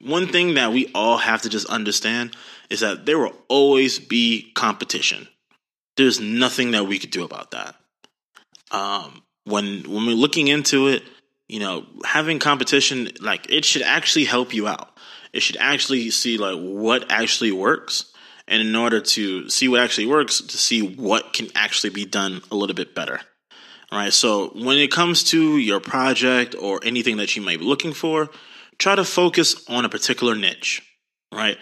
one 0.00 0.28
thing 0.28 0.54
that 0.54 0.72
we 0.72 0.90
all 0.94 1.18
have 1.18 1.42
to 1.42 1.48
just 1.48 1.66
understand 1.68 2.36
is 2.68 2.80
that 2.80 3.06
there 3.06 3.18
will 3.18 3.34
always 3.48 3.98
be 3.98 4.52
competition. 4.54 5.28
There's 5.96 6.20
nothing 6.20 6.70
that 6.70 6.86
we 6.86 6.98
could 6.98 7.10
do 7.10 7.24
about 7.24 7.50
that. 7.50 7.74
Um, 8.70 9.22
when 9.44 9.82
when 9.82 10.06
we're 10.06 10.14
looking 10.14 10.48
into 10.48 10.86
it, 10.86 11.02
you 11.48 11.58
know, 11.58 11.84
having 12.04 12.38
competition 12.38 13.08
like 13.20 13.50
it 13.50 13.64
should 13.64 13.82
actually 13.82 14.24
help 14.24 14.54
you 14.54 14.68
out. 14.68 14.96
It 15.32 15.42
should 15.42 15.56
actually 15.56 16.10
see 16.10 16.38
like 16.38 16.58
what 16.58 17.10
actually 17.10 17.52
works, 17.52 18.09
and 18.50 18.60
in 18.60 18.76
order 18.76 19.00
to 19.00 19.48
see 19.48 19.68
what 19.68 19.80
actually 19.80 20.06
works, 20.06 20.40
to 20.42 20.58
see 20.58 20.82
what 20.82 21.32
can 21.32 21.48
actually 21.54 21.90
be 21.90 22.04
done 22.04 22.42
a 22.50 22.56
little 22.56 22.74
bit 22.74 22.94
better. 22.94 23.20
All 23.90 23.98
right. 23.98 24.12
So 24.12 24.48
when 24.48 24.76
it 24.76 24.90
comes 24.90 25.24
to 25.24 25.56
your 25.56 25.80
project 25.80 26.54
or 26.60 26.80
anything 26.82 27.16
that 27.16 27.34
you 27.36 27.42
might 27.42 27.60
be 27.60 27.64
looking 27.64 27.92
for, 27.92 28.28
try 28.78 28.94
to 28.94 29.04
focus 29.04 29.64
on 29.68 29.84
a 29.84 29.88
particular 29.88 30.34
niche, 30.34 30.82
right? 31.32 31.58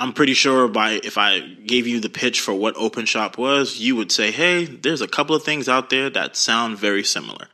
I'm 0.00 0.12
pretty 0.12 0.34
sure 0.34 0.68
by 0.68 1.00
if 1.02 1.18
I 1.18 1.40
gave 1.40 1.86
you 1.86 2.00
the 2.00 2.08
pitch 2.08 2.40
for 2.40 2.54
what 2.54 2.76
OpenShop 2.76 3.36
was, 3.36 3.78
you 3.78 3.96
would 3.96 4.12
say, 4.12 4.30
"Hey, 4.30 4.64
there's 4.64 5.00
a 5.00 5.08
couple 5.08 5.34
of 5.34 5.42
things 5.42 5.68
out 5.68 5.90
there 5.90 6.10
that 6.10 6.36
sound 6.36 6.78
very 6.78 7.02
similar." 7.02 7.48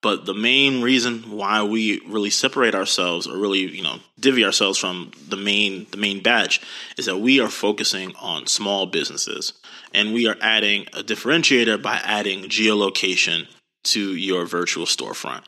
But 0.00 0.26
the 0.26 0.34
main 0.34 0.80
reason 0.80 1.30
why 1.30 1.64
we 1.64 2.00
really 2.06 2.30
separate 2.30 2.74
ourselves 2.74 3.26
or 3.26 3.36
really, 3.36 3.60
you 3.60 3.82
know, 3.82 3.98
divvy 4.18 4.44
ourselves 4.44 4.78
from 4.78 5.10
the 5.28 5.36
main 5.36 5.86
the 5.90 5.96
main 5.96 6.22
batch 6.22 6.60
is 6.96 7.06
that 7.06 7.18
we 7.18 7.40
are 7.40 7.48
focusing 7.48 8.14
on 8.16 8.46
small 8.46 8.86
businesses 8.86 9.54
and 9.92 10.14
we 10.14 10.28
are 10.28 10.36
adding 10.40 10.86
a 10.92 11.02
differentiator 11.02 11.82
by 11.82 11.96
adding 12.04 12.44
geolocation 12.44 13.48
to 13.84 14.14
your 14.14 14.44
virtual 14.44 14.86
storefront. 14.86 15.42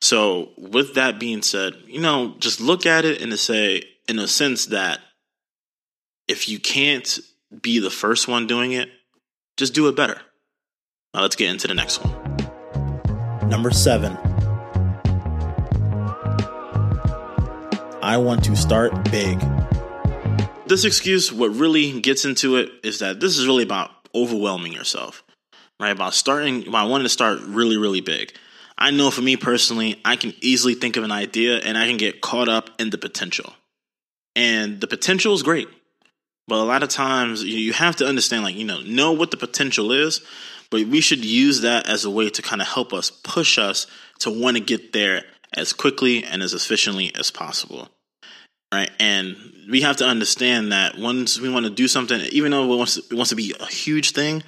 So, 0.00 0.50
with 0.56 0.94
that 0.94 1.18
being 1.18 1.42
said, 1.42 1.74
you 1.86 2.00
know, 2.00 2.34
just 2.38 2.60
look 2.60 2.86
at 2.86 3.04
it 3.04 3.20
in 3.20 3.32
a 3.32 3.36
say 3.36 3.82
in 4.08 4.18
a 4.18 4.28
sense 4.28 4.66
that 4.66 5.00
if 6.28 6.48
you 6.48 6.60
can't 6.60 7.18
be 7.62 7.78
the 7.78 7.90
first 7.90 8.28
one 8.28 8.46
doing 8.46 8.72
it, 8.72 8.88
just 9.56 9.74
do 9.74 9.88
it 9.88 9.96
better. 9.96 10.20
Now 11.14 11.22
let's 11.22 11.36
get 11.36 11.50
into 11.50 11.66
the 11.66 11.74
next 11.74 12.04
one. 12.04 12.25
Number 13.48 13.70
seven. 13.70 14.16
I 18.02 18.16
want 18.18 18.44
to 18.44 18.56
start 18.56 19.10
big. 19.10 19.40
This 20.66 20.84
excuse, 20.84 21.32
what 21.32 21.48
really 21.54 22.00
gets 22.00 22.24
into 22.24 22.56
it 22.56 22.70
is 22.82 22.98
that 22.98 23.20
this 23.20 23.38
is 23.38 23.46
really 23.46 23.62
about 23.62 23.90
overwhelming 24.14 24.72
yourself, 24.72 25.22
right? 25.80 25.90
About 25.90 26.14
starting, 26.14 26.66
about 26.68 26.88
wanting 26.88 27.04
to 27.04 27.08
start 27.10 27.40
really, 27.42 27.76
really 27.76 28.00
big. 28.00 28.32
I 28.78 28.90
know 28.90 29.10
for 29.10 29.22
me 29.22 29.36
personally, 29.36 30.00
I 30.04 30.16
can 30.16 30.34
easily 30.40 30.74
think 30.74 30.96
of 30.96 31.04
an 31.04 31.12
idea 31.12 31.58
and 31.58 31.78
I 31.78 31.86
can 31.86 31.96
get 31.96 32.20
caught 32.20 32.48
up 32.48 32.70
in 32.78 32.90
the 32.90 32.98
potential. 32.98 33.54
and 34.36 34.80
the 34.80 34.86
potential 34.86 35.34
is 35.34 35.42
great. 35.42 35.68
But 36.46 36.56
a 36.56 36.64
lot 36.64 36.84
of 36.84 36.90
times 36.90 37.42
you 37.42 37.72
have 37.72 37.96
to 37.96 38.06
understand, 38.06 38.44
like, 38.44 38.54
you 38.54 38.64
know, 38.64 38.80
know 38.82 39.12
what 39.12 39.32
the 39.32 39.36
potential 39.36 39.90
is, 39.90 40.20
but 40.70 40.86
we 40.86 41.00
should 41.00 41.24
use 41.24 41.62
that 41.62 41.88
as 41.88 42.04
a 42.04 42.10
way 42.10 42.30
to 42.30 42.42
kind 42.42 42.60
of 42.60 42.68
help 42.68 42.92
us 42.92 43.10
push 43.10 43.58
us 43.58 43.86
to 44.20 44.30
want 44.30 44.56
to 44.56 44.62
get 44.62 44.92
there 44.92 45.24
as 45.54 45.72
quickly 45.72 46.24
and 46.24 46.42
as 46.42 46.54
efficiently 46.54 47.12
as 47.18 47.30
possible. 47.30 47.88
Right. 48.72 48.90
And 48.98 49.36
we 49.70 49.82
have 49.82 49.96
to 49.98 50.04
understand 50.04 50.72
that 50.72 50.98
once 50.98 51.40
we 51.40 51.48
want 51.48 51.66
to 51.66 51.70
do 51.70 51.86
something, 51.86 52.20
even 52.32 52.50
though 52.50 52.64
it 52.64 52.76
wants, 52.76 52.96
it 52.96 53.14
wants 53.14 53.30
to 53.30 53.36
be 53.36 53.54
a 53.58 53.66
huge 53.66 54.10
thing, 54.10 54.42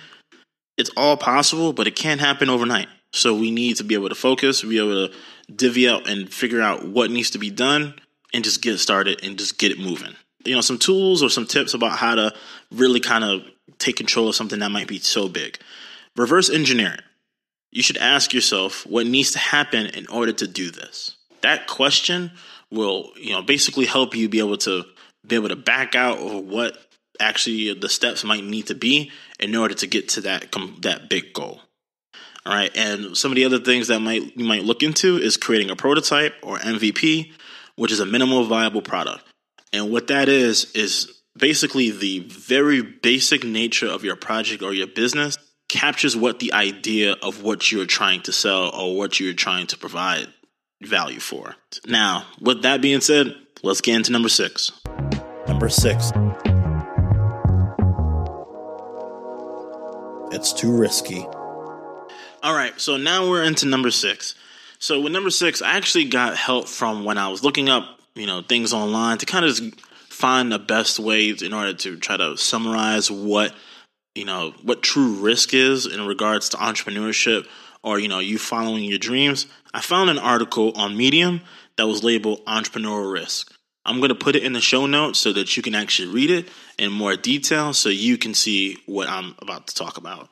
it's 0.76 0.90
all 0.96 1.16
possible, 1.16 1.72
but 1.72 1.86
it 1.86 1.96
can't 1.96 2.20
happen 2.20 2.50
overnight. 2.50 2.88
So 3.12 3.34
we 3.34 3.50
need 3.50 3.76
to 3.76 3.84
be 3.84 3.94
able 3.94 4.08
to 4.08 4.14
focus, 4.14 4.62
be 4.62 4.78
able 4.78 5.08
to 5.08 5.14
divvy 5.54 5.88
up 5.88 6.06
and 6.06 6.32
figure 6.32 6.60
out 6.60 6.86
what 6.86 7.10
needs 7.10 7.30
to 7.30 7.38
be 7.38 7.50
done 7.50 7.94
and 8.34 8.44
just 8.44 8.60
get 8.60 8.78
started 8.78 9.20
and 9.22 9.38
just 9.38 9.58
get 9.58 9.72
it 9.72 9.78
moving. 9.78 10.14
You 10.44 10.54
know, 10.54 10.60
some 10.60 10.78
tools 10.78 11.22
or 11.22 11.30
some 11.30 11.46
tips 11.46 11.74
about 11.74 11.98
how 11.98 12.14
to 12.14 12.34
really 12.70 13.00
kind 13.00 13.24
of 13.24 13.42
take 13.78 13.96
control 13.96 14.28
of 14.28 14.34
something 14.34 14.58
that 14.60 14.70
might 14.70 14.88
be 14.88 14.98
so 14.98 15.28
big. 15.28 15.58
Reverse 16.18 16.50
engineering. 16.50 16.98
You 17.70 17.82
should 17.82 17.96
ask 17.96 18.34
yourself 18.34 18.84
what 18.86 19.06
needs 19.06 19.30
to 19.32 19.38
happen 19.38 19.86
in 19.86 20.06
order 20.08 20.32
to 20.32 20.48
do 20.48 20.70
this. 20.70 21.16
That 21.42 21.68
question 21.68 22.32
will, 22.72 23.12
you 23.16 23.30
know, 23.30 23.42
basically 23.42 23.86
help 23.86 24.16
you 24.16 24.28
be 24.28 24.40
able 24.40 24.56
to 24.58 24.84
be 25.26 25.36
able 25.36 25.50
to 25.50 25.56
back 25.56 25.94
out 25.94 26.18
of 26.18 26.44
what 26.44 26.76
actually 27.20 27.72
the 27.74 27.88
steps 27.88 28.24
might 28.24 28.42
need 28.42 28.66
to 28.66 28.74
be 28.74 29.12
in 29.38 29.54
order 29.54 29.74
to 29.74 29.86
get 29.86 30.08
to 30.10 30.22
that 30.22 30.50
that 30.80 31.08
big 31.08 31.32
goal. 31.32 31.60
All 32.44 32.54
right, 32.54 32.74
and 32.76 33.16
some 33.16 33.30
of 33.30 33.36
the 33.36 33.44
other 33.44 33.60
things 33.60 33.88
that 33.88 34.00
might 34.00 34.36
you 34.36 34.44
might 34.44 34.64
look 34.64 34.82
into 34.82 35.18
is 35.18 35.36
creating 35.36 35.70
a 35.70 35.76
prototype 35.76 36.34
or 36.42 36.58
MVP, 36.58 37.30
which 37.76 37.92
is 37.92 38.00
a 38.00 38.06
minimal 38.06 38.44
viable 38.44 38.82
product. 38.82 39.22
And 39.72 39.90
what 39.92 40.08
that 40.08 40.28
is 40.28 40.72
is 40.72 41.12
basically 41.36 41.90
the 41.90 42.20
very 42.20 42.82
basic 42.82 43.44
nature 43.44 43.86
of 43.86 44.02
your 44.02 44.16
project 44.16 44.62
or 44.62 44.74
your 44.74 44.88
business 44.88 45.38
captures 45.68 46.16
what 46.16 46.38
the 46.40 46.52
idea 46.52 47.14
of 47.22 47.42
what 47.42 47.70
you're 47.70 47.86
trying 47.86 48.22
to 48.22 48.32
sell 48.32 48.70
or 48.74 48.96
what 48.96 49.20
you're 49.20 49.34
trying 49.34 49.66
to 49.68 49.78
provide 49.78 50.26
value 50.82 51.20
for. 51.20 51.56
Now, 51.86 52.24
with 52.40 52.62
that 52.62 52.80
being 52.80 53.00
said, 53.00 53.34
let's 53.62 53.80
get 53.80 53.96
into 53.96 54.12
number 54.12 54.28
6. 54.28 54.72
Number 55.48 55.70
six. 55.70 56.12
It's 60.30 60.52
too 60.52 60.70
risky. 60.70 61.26
All 62.42 62.54
right, 62.54 62.72
so 62.76 62.98
now 62.98 63.28
we're 63.28 63.42
into 63.42 63.66
number 63.66 63.90
six. 63.90 64.34
So 64.78 65.00
with 65.00 65.12
number 65.12 65.30
six, 65.30 65.62
I 65.62 65.72
actually 65.76 66.04
got 66.04 66.36
help 66.36 66.68
from 66.68 67.04
when 67.04 67.16
I 67.16 67.28
was 67.28 67.42
looking 67.42 67.70
up, 67.70 67.98
you 68.14 68.26
know, 68.26 68.42
things 68.42 68.74
online 68.74 69.16
to 69.18 69.26
kind 69.26 69.46
of 69.46 69.54
just 69.54 69.80
find 69.80 70.52
the 70.52 70.58
best 70.58 71.00
ways 71.00 71.40
in 71.40 71.54
order 71.54 71.72
to 71.72 71.96
try 71.96 72.18
to 72.18 72.36
summarize 72.36 73.10
what, 73.10 73.54
you 74.18 74.24
know, 74.24 74.52
what 74.62 74.82
true 74.82 75.14
risk 75.14 75.54
is 75.54 75.86
in 75.86 76.04
regards 76.06 76.48
to 76.50 76.56
entrepreneurship 76.56 77.46
or, 77.82 77.98
you 77.98 78.08
know, 78.08 78.18
you 78.18 78.36
following 78.36 78.84
your 78.84 78.98
dreams. 78.98 79.46
I 79.72 79.80
found 79.80 80.10
an 80.10 80.18
article 80.18 80.72
on 80.74 80.96
Medium 80.96 81.40
that 81.76 81.86
was 81.86 82.02
labeled 82.02 82.44
entrepreneurial 82.44 83.12
risk. 83.12 83.54
I'm 83.84 83.98
going 83.98 84.08
to 84.08 84.14
put 84.16 84.34
it 84.34 84.42
in 84.42 84.52
the 84.52 84.60
show 84.60 84.86
notes 84.86 85.18
so 85.18 85.32
that 85.32 85.56
you 85.56 85.62
can 85.62 85.74
actually 85.74 86.12
read 86.12 86.30
it 86.30 86.48
in 86.78 86.92
more 86.92 87.16
detail 87.16 87.72
so 87.72 87.88
you 87.88 88.18
can 88.18 88.34
see 88.34 88.76
what 88.86 89.08
I'm 89.08 89.36
about 89.38 89.68
to 89.68 89.74
talk 89.74 89.96
about. 89.96 90.28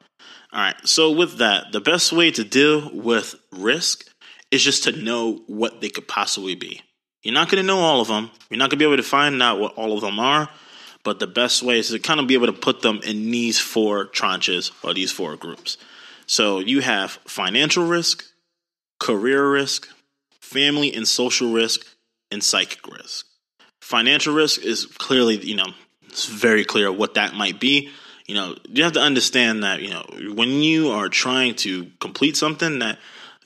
All 0.53 0.61
right, 0.61 0.77
so 0.85 1.13
with 1.13 1.39
that, 1.39 1.73
the 1.73 1.81
best 1.81 2.13
way 2.13 2.31
to 2.33 2.45
deal 2.45 2.91
with 2.93 3.35
risk 3.53 4.05
is 4.51 4.63
just 4.63 4.85
to 4.85 4.93
know 4.93 5.43
what 5.47 5.81
they 5.81 5.89
could 5.89 6.09
possibly 6.09 6.55
be. 6.55 6.83
You're 7.23 7.35
not 7.35 7.49
going 7.49 7.63
to 7.63 7.67
know 7.67 7.79
all 7.79 8.01
of 8.01 8.09
them, 8.09 8.31
you're 8.51 8.59
not 8.59 8.71
going 8.71 8.79
to 8.79 8.85
be 8.85 8.85
able 8.85 8.97
to 8.97 9.03
find 9.03 9.43
out 9.43 9.59
what 9.59 9.75
all 9.75 9.95
of 9.95 10.01
them 10.01 10.19
are, 10.19 10.49
but 11.07 11.21
the 11.21 11.27
best 11.29 11.63
way 11.63 11.79
is 11.79 11.91
to 11.91 12.01
kind 12.01 12.19
of 12.19 12.27
be 12.27 12.35
able 12.35 12.49
to 12.49 12.53
put 12.53 12.83
them 12.83 12.99
in 13.05 13.31
these 13.31 13.61
four 13.61 14.07
tranches 14.07 14.73
or 14.83 14.93
these 14.93 15.13
four 15.13 15.37
groups. 15.37 15.79
So 16.27 16.59
you 16.59 16.81
have 16.81 17.13
financial 17.29 17.87
risk, 17.87 18.25
career 18.99 19.49
risk, 19.49 19.89
family 20.41 20.93
and 20.93 21.07
social 21.07 21.53
risk, 21.53 21.87
and 22.33 22.43
psychic 22.43 22.89
risk. 22.89 23.25
Financial 23.81 24.35
risk 24.35 24.65
is 24.65 24.87
clearly, 24.87 25.37
you 25.37 25.55
know, 25.55 25.69
it's 26.07 26.27
very 26.27 26.65
clear 26.65 26.91
what 26.91 27.15
that 27.15 27.35
might 27.35 27.61
be. 27.61 27.89
You 28.27 28.35
know, 28.35 28.57
you 28.69 28.83
have 28.83 28.95
to 28.95 29.01
understand 29.01 29.63
that, 29.63 29.83
you 29.83 29.91
know, 29.91 30.05
when 30.35 30.61
you 30.61 30.91
are 30.91 31.09
trying 31.09 31.55
to 31.67 31.89
complete 32.01 32.37
something 32.37 32.81
that 32.81 32.99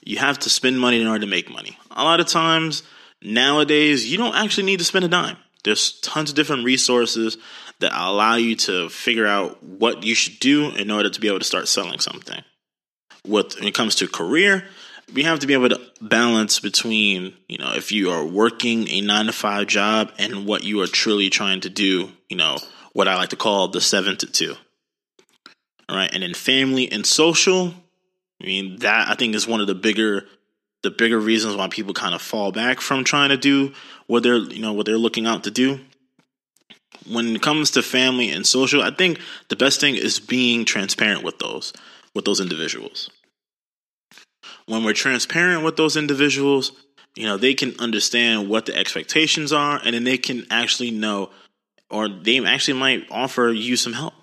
you 0.03 0.17
have 0.17 0.39
to 0.39 0.49
spend 0.49 0.79
money 0.79 0.99
in 0.99 1.05
order 1.05 1.19
to 1.19 1.27
make 1.27 1.47
money. 1.51 1.77
A 1.91 2.03
lot 2.03 2.19
of 2.19 2.25
times 2.25 2.81
nowadays, 3.21 4.11
you 4.11 4.17
don't 4.17 4.33
actually 4.33 4.63
need 4.63 4.79
to 4.79 4.85
spend 4.85 5.05
a 5.05 5.09
dime. 5.09 5.37
There's 5.63 5.99
tons 6.01 6.29
of 6.29 6.35
different 6.35 6.65
resources 6.65 7.37
that 7.79 7.91
allow 7.93 8.35
you 8.35 8.55
to 8.55 8.89
figure 8.89 9.27
out 9.27 9.63
what 9.63 10.03
you 10.03 10.15
should 10.15 10.39
do 10.39 10.69
in 10.71 10.91
order 10.91 11.09
to 11.09 11.19
be 11.19 11.27
able 11.27 11.39
to 11.39 11.45
start 11.45 11.67
selling 11.67 11.99
something. 11.99 12.41
With, 13.27 13.55
when 13.55 13.67
it 13.67 13.73
comes 13.73 13.95
to 13.95 14.07
career, 14.07 14.65
we 15.13 15.23
have 15.23 15.39
to 15.39 15.47
be 15.47 15.53
able 15.53 15.69
to 15.69 15.81
balance 15.99 16.59
between, 16.59 17.33
you 17.47 17.57
know, 17.57 17.73
if 17.73 17.91
you 17.91 18.11
are 18.11 18.25
working 18.25 18.87
a 18.89 19.01
nine 19.01 19.25
to 19.25 19.33
five 19.33 19.67
job 19.67 20.11
and 20.17 20.45
what 20.45 20.63
you 20.63 20.81
are 20.81 20.87
truly 20.87 21.29
trying 21.29 21.61
to 21.61 21.69
do, 21.69 22.11
you 22.29 22.37
know, 22.37 22.57
what 22.93 23.07
I 23.07 23.15
like 23.15 23.29
to 23.29 23.35
call 23.35 23.67
the 23.67 23.81
seven 23.81 24.17
to 24.17 24.25
two. 24.25 24.55
All 25.89 25.95
right. 25.95 26.09
And 26.13 26.23
then 26.23 26.33
family 26.33 26.91
and 26.91 27.05
social, 27.05 27.73
I 28.41 28.45
mean, 28.45 28.77
that 28.79 29.09
I 29.09 29.15
think 29.15 29.35
is 29.35 29.47
one 29.47 29.61
of 29.61 29.67
the 29.67 29.75
bigger 29.75 30.25
the 30.83 30.91
bigger 30.91 31.19
reasons 31.19 31.55
why 31.55 31.67
people 31.67 31.93
kind 31.93 32.15
of 32.15 32.21
fall 32.21 32.51
back 32.51 32.81
from 32.81 33.03
trying 33.03 33.29
to 33.29 33.37
do 33.37 33.73
what 34.07 34.23
they're 34.23 34.37
you 34.37 34.61
know 34.61 34.73
what 34.73 34.85
they're 34.85 34.97
looking 34.97 35.25
out 35.25 35.43
to 35.45 35.51
do. 35.51 35.79
When 37.07 37.35
it 37.35 37.41
comes 37.41 37.71
to 37.71 37.81
family 37.81 38.29
and 38.29 38.45
social, 38.45 38.83
I 38.83 38.91
think 38.91 39.19
the 39.49 39.55
best 39.55 39.79
thing 39.79 39.95
is 39.95 40.19
being 40.19 40.65
transparent 40.65 41.23
with 41.23 41.39
those 41.39 41.73
with 42.13 42.25
those 42.25 42.39
individuals 42.39 43.09
when 44.65 44.83
we're 44.83 44.93
transparent 44.93 45.63
with 45.63 45.75
those 45.75 45.97
individuals, 45.97 46.71
you 47.15 47.25
know, 47.25 47.37
they 47.37 47.53
can 47.53 47.73
understand 47.79 48.49
what 48.49 48.65
the 48.65 48.75
expectations 48.75 49.51
are 49.51 49.79
and 49.83 49.93
then 49.93 50.03
they 50.03 50.17
can 50.17 50.45
actually 50.49 50.91
know 50.91 51.29
or 51.89 52.07
they 52.07 52.43
actually 52.45 52.79
might 52.79 53.05
offer 53.11 53.49
you 53.49 53.75
some 53.75 53.93
help. 53.93 54.13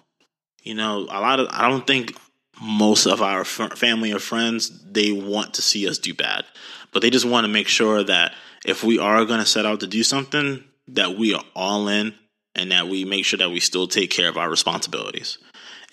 You 0.62 0.74
know, 0.74 1.00
a 1.00 1.20
lot 1.20 1.40
of 1.40 1.48
I 1.50 1.68
don't 1.68 1.86
think 1.86 2.16
most 2.60 3.06
of 3.06 3.22
our 3.22 3.44
family 3.44 4.12
or 4.12 4.18
friends 4.18 4.70
they 4.84 5.12
want 5.12 5.54
to 5.54 5.62
see 5.62 5.88
us 5.88 5.98
do 5.98 6.14
bad, 6.14 6.44
but 6.92 7.02
they 7.02 7.10
just 7.10 7.26
want 7.26 7.44
to 7.44 7.48
make 7.48 7.68
sure 7.68 8.02
that 8.02 8.34
if 8.64 8.82
we 8.82 8.98
are 8.98 9.24
going 9.24 9.40
to 9.40 9.46
set 9.46 9.66
out 9.66 9.80
to 9.80 9.86
do 9.86 10.02
something 10.02 10.64
that 10.88 11.16
we 11.16 11.34
are 11.34 11.44
all 11.54 11.88
in 11.88 12.14
and 12.54 12.72
that 12.72 12.88
we 12.88 13.04
make 13.04 13.24
sure 13.24 13.38
that 13.38 13.50
we 13.50 13.60
still 13.60 13.86
take 13.86 14.10
care 14.10 14.28
of 14.28 14.36
our 14.36 14.50
responsibilities. 14.50 15.38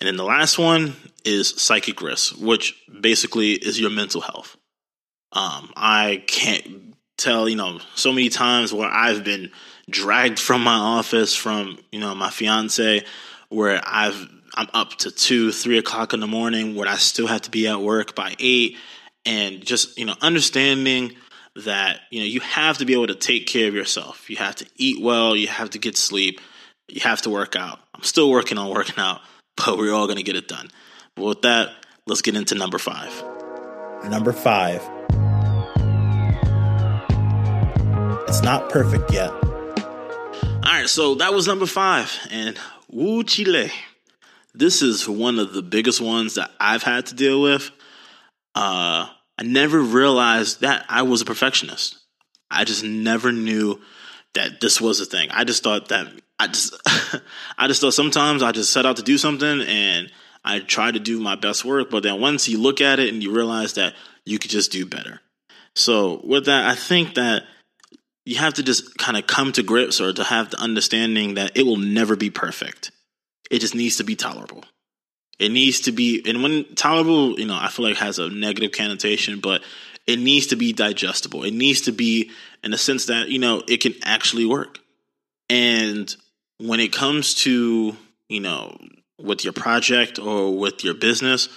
And 0.00 0.06
then 0.06 0.16
the 0.16 0.24
last 0.24 0.58
one 0.58 0.94
is 1.24 1.48
psychic 1.60 2.02
risk, 2.02 2.36
which 2.38 2.74
basically 3.00 3.52
is 3.52 3.80
your 3.80 3.90
mental 3.90 4.20
health. 4.20 4.56
Um, 5.32 5.72
I 5.76 6.24
can't 6.26 6.94
tell, 7.16 7.48
you 7.48 7.56
know, 7.56 7.80
so 7.94 8.12
many 8.12 8.28
times 8.28 8.72
where 8.72 8.88
I've 8.88 9.24
been 9.24 9.50
dragged 9.88 10.38
from 10.38 10.62
my 10.62 10.74
office 10.74 11.34
from, 11.34 11.78
you 11.92 12.00
know, 12.00 12.14
my 12.14 12.30
fiance, 12.30 13.04
where 13.48 13.80
I've 13.84 14.28
I'm 14.56 14.68
up 14.72 14.90
to 14.98 15.10
two, 15.10 15.52
three 15.52 15.76
o'clock 15.78 16.14
in 16.14 16.20
the 16.20 16.26
morning, 16.26 16.74
where 16.74 16.88
I 16.88 16.96
still 16.96 17.26
have 17.26 17.42
to 17.42 17.50
be 17.50 17.68
at 17.68 17.80
work 17.80 18.14
by 18.14 18.34
eight, 18.38 18.76
and 19.26 19.64
just 19.64 19.98
you 19.98 20.06
know, 20.06 20.14
understanding 20.22 21.12
that 21.64 22.00
you 22.10 22.20
know 22.20 22.26
you 22.26 22.40
have 22.40 22.78
to 22.78 22.86
be 22.86 22.94
able 22.94 23.08
to 23.08 23.14
take 23.14 23.46
care 23.46 23.68
of 23.68 23.74
yourself. 23.74 24.30
You 24.30 24.36
have 24.36 24.56
to 24.56 24.66
eat 24.76 25.02
well. 25.02 25.36
You 25.36 25.48
have 25.48 25.70
to 25.70 25.78
get 25.78 25.96
sleep. 25.96 26.40
You 26.88 27.00
have 27.02 27.20
to 27.22 27.30
work 27.30 27.54
out. 27.56 27.80
I'm 27.94 28.02
still 28.02 28.30
working 28.30 28.56
on 28.56 28.70
working 28.70 28.96
out, 28.98 29.20
but 29.56 29.76
we're 29.76 29.92
all 29.92 30.06
going 30.06 30.18
to 30.18 30.24
get 30.24 30.36
it 30.36 30.48
done. 30.48 30.70
But 31.16 31.24
with 31.24 31.42
that, 31.42 31.70
let's 32.06 32.22
get 32.22 32.34
into 32.34 32.54
number 32.54 32.78
five. 32.78 33.12
Number 34.08 34.32
five. 34.32 34.80
It's 38.28 38.42
not 38.42 38.68
perfect 38.70 39.12
yet. 39.12 39.30
All 39.30 40.72
right, 40.72 40.88
so 40.88 41.14
that 41.16 41.32
was 41.32 41.46
number 41.46 41.66
five. 41.66 42.12
And 42.30 42.58
woo 42.90 43.24
chile. 43.24 43.70
This 44.56 44.80
is 44.80 45.08
one 45.08 45.38
of 45.38 45.52
the 45.52 45.62
biggest 45.62 46.00
ones 46.00 46.34
that 46.36 46.50
I've 46.58 46.82
had 46.82 47.06
to 47.06 47.14
deal 47.14 47.42
with. 47.42 47.70
Uh, 48.54 49.06
I 49.38 49.42
never 49.42 49.80
realized 49.80 50.62
that 50.62 50.86
I 50.88 51.02
was 51.02 51.20
a 51.20 51.26
perfectionist. 51.26 51.98
I 52.50 52.64
just 52.64 52.82
never 52.82 53.32
knew 53.32 53.80
that 54.34 54.60
this 54.60 54.80
was 54.80 55.00
a 55.00 55.04
thing. 55.04 55.30
I 55.30 55.44
just 55.44 55.62
thought 55.62 55.88
that 55.88 56.06
I 56.38 56.46
just 56.46 56.74
I 57.58 57.66
just 57.68 57.80
thought 57.82 57.92
sometimes 57.92 58.42
I 58.42 58.52
just 58.52 58.72
set 58.72 58.86
out 58.86 58.96
to 58.96 59.02
do 59.02 59.18
something 59.18 59.60
and 59.60 60.10
I 60.42 60.60
try 60.60 60.90
to 60.90 61.00
do 61.00 61.20
my 61.20 61.34
best 61.34 61.64
work, 61.64 61.90
but 61.90 62.02
then 62.02 62.20
once 62.20 62.48
you 62.48 62.58
look 62.58 62.80
at 62.80 62.98
it 62.98 63.12
and 63.12 63.22
you 63.22 63.32
realize 63.32 63.74
that 63.74 63.94
you 64.24 64.38
could 64.38 64.50
just 64.50 64.72
do 64.72 64.86
better. 64.86 65.20
So 65.74 66.22
with 66.24 66.46
that, 66.46 66.66
I 66.66 66.74
think 66.74 67.14
that 67.16 67.42
you 68.24 68.36
have 68.36 68.54
to 68.54 68.62
just 68.62 68.96
kind 68.96 69.18
of 69.18 69.26
come 69.26 69.52
to 69.52 69.62
grips 69.62 70.00
or 70.00 70.12
to 70.12 70.24
have 70.24 70.50
the 70.50 70.58
understanding 70.58 71.34
that 71.34 71.56
it 71.56 71.64
will 71.64 71.76
never 71.76 72.16
be 72.16 72.30
perfect. 72.30 72.90
It 73.50 73.60
just 73.60 73.74
needs 73.74 73.96
to 73.96 74.04
be 74.04 74.16
tolerable. 74.16 74.64
It 75.38 75.50
needs 75.50 75.80
to 75.80 75.92
be, 75.92 76.22
and 76.26 76.42
when 76.42 76.74
tolerable, 76.74 77.38
you 77.38 77.46
know, 77.46 77.58
I 77.60 77.68
feel 77.68 77.86
like 77.86 77.96
has 77.98 78.18
a 78.18 78.30
negative 78.30 78.72
connotation, 78.72 79.40
but 79.40 79.62
it 80.06 80.18
needs 80.18 80.48
to 80.48 80.56
be 80.56 80.72
digestible. 80.72 81.44
It 81.44 81.52
needs 81.52 81.82
to 81.82 81.92
be 81.92 82.30
in 82.64 82.70
the 82.70 82.78
sense 82.78 83.06
that, 83.06 83.28
you 83.28 83.38
know, 83.38 83.62
it 83.68 83.82
can 83.82 83.94
actually 84.02 84.46
work. 84.46 84.78
And 85.50 86.14
when 86.58 86.80
it 86.80 86.92
comes 86.92 87.34
to, 87.44 87.96
you 88.28 88.40
know, 88.40 88.78
with 89.20 89.44
your 89.44 89.52
project 89.52 90.18
or 90.18 90.56
with 90.56 90.84
your 90.84 90.94
business, 90.94 91.48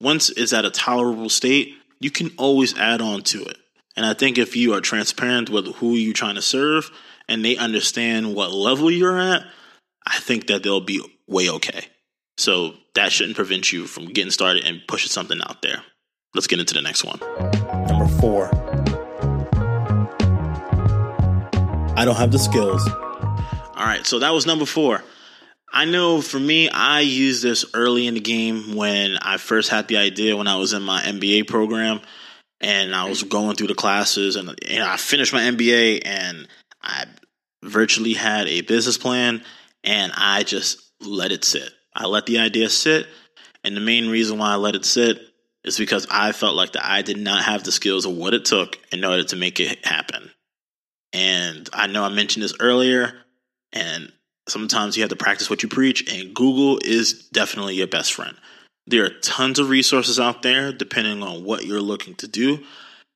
once 0.00 0.30
it's 0.30 0.52
at 0.52 0.64
a 0.64 0.70
tolerable 0.70 1.30
state, 1.30 1.74
you 2.00 2.10
can 2.10 2.30
always 2.36 2.76
add 2.76 3.00
on 3.00 3.22
to 3.22 3.42
it. 3.44 3.56
And 3.96 4.04
I 4.04 4.12
think 4.12 4.36
if 4.36 4.56
you 4.56 4.74
are 4.74 4.80
transparent 4.80 5.48
with 5.48 5.74
who 5.76 5.94
you're 5.94 6.12
trying 6.12 6.34
to 6.34 6.42
serve 6.42 6.90
and 7.28 7.44
they 7.44 7.56
understand 7.56 8.34
what 8.34 8.52
level 8.52 8.90
you're 8.90 9.18
at, 9.18 9.42
I 10.06 10.18
think 10.18 10.46
that 10.46 10.62
they'll 10.62 10.80
be 10.80 11.02
way 11.26 11.50
okay. 11.50 11.86
So 12.38 12.74
that 12.94 13.12
shouldn't 13.12 13.36
prevent 13.36 13.72
you 13.72 13.86
from 13.86 14.06
getting 14.06 14.30
started 14.30 14.64
and 14.64 14.82
pushing 14.86 15.10
something 15.10 15.40
out 15.42 15.62
there. 15.62 15.82
Let's 16.34 16.46
get 16.46 16.60
into 16.60 16.74
the 16.74 16.82
next 16.82 17.02
one. 17.02 17.18
Number 17.88 18.06
four. 18.20 18.50
I 21.98 22.04
don't 22.04 22.16
have 22.16 22.30
the 22.30 22.38
skills. 22.38 22.86
All 22.88 23.84
right, 23.84 24.06
so 24.06 24.18
that 24.18 24.30
was 24.30 24.46
number 24.46 24.66
four. 24.66 25.02
I 25.72 25.84
know 25.86 26.20
for 26.20 26.38
me, 26.38 26.68
I 26.68 27.00
used 27.00 27.42
this 27.42 27.64
early 27.74 28.06
in 28.06 28.14
the 28.14 28.20
game 28.20 28.76
when 28.76 29.16
I 29.20 29.38
first 29.38 29.70
had 29.70 29.88
the 29.88 29.96
idea 29.96 30.36
when 30.36 30.46
I 30.46 30.56
was 30.56 30.72
in 30.72 30.82
my 30.82 31.00
MBA 31.00 31.48
program 31.48 32.00
and 32.60 32.94
I 32.94 33.08
was 33.08 33.22
going 33.22 33.56
through 33.56 33.66
the 33.66 33.74
classes 33.74 34.36
and, 34.36 34.54
and 34.66 34.82
I 34.82 34.96
finished 34.96 35.32
my 35.32 35.40
MBA 35.40 36.02
and 36.04 36.48
I 36.82 37.06
virtually 37.62 38.14
had 38.14 38.46
a 38.46 38.60
business 38.60 38.96
plan 38.96 39.42
and 39.86 40.12
I 40.14 40.42
just 40.42 40.82
let 41.00 41.32
it 41.32 41.44
sit. 41.44 41.70
I 41.94 42.06
let 42.06 42.26
the 42.26 42.40
idea 42.40 42.68
sit. 42.68 43.06
And 43.64 43.76
the 43.76 43.80
main 43.80 44.08
reason 44.08 44.38
why 44.38 44.52
I 44.52 44.56
let 44.56 44.74
it 44.74 44.84
sit 44.84 45.18
is 45.64 45.78
because 45.78 46.06
I 46.10 46.32
felt 46.32 46.56
like 46.56 46.72
that 46.72 46.84
I 46.84 47.02
did 47.02 47.18
not 47.18 47.44
have 47.44 47.64
the 47.64 47.72
skills 47.72 48.04
of 48.04 48.12
what 48.16 48.34
it 48.34 48.44
took 48.44 48.78
in 48.92 49.04
order 49.04 49.24
to 49.24 49.36
make 49.36 49.58
it 49.58 49.84
happen. 49.84 50.30
And 51.12 51.68
I 51.72 51.86
know 51.86 52.04
I 52.04 52.10
mentioned 52.10 52.44
this 52.44 52.54
earlier, 52.60 53.12
and 53.72 54.12
sometimes 54.48 54.96
you 54.96 55.02
have 55.02 55.10
to 55.10 55.16
practice 55.16 55.48
what 55.48 55.62
you 55.62 55.68
preach, 55.68 56.12
and 56.12 56.34
Google 56.34 56.78
is 56.84 57.28
definitely 57.30 57.74
your 57.74 57.86
best 57.86 58.12
friend. 58.12 58.36
There 58.86 59.04
are 59.04 59.20
tons 59.22 59.58
of 59.58 59.68
resources 59.68 60.20
out 60.20 60.42
there 60.42 60.72
depending 60.72 61.22
on 61.22 61.42
what 61.42 61.64
you're 61.64 61.80
looking 61.80 62.14
to 62.16 62.28
do. 62.28 62.60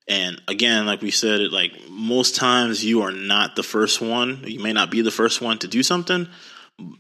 And 0.09 0.43
again, 0.49 0.87
like 0.87 1.03
we 1.03 1.13
said, 1.13 1.41
like 1.53 1.73
most 1.89 2.35
times 2.35 2.85
you 2.85 3.03
are 3.03 3.13
not 3.13 3.55
the 3.55 3.63
first 3.63 4.01
one. 4.01 4.43
You 4.45 4.59
may 4.59 4.73
not 4.73 4.91
be 4.91 5.03
the 5.03 5.13
first 5.13 5.41
one 5.41 5.59
to 5.59 5.69
do 5.69 5.85
something. 5.85 6.27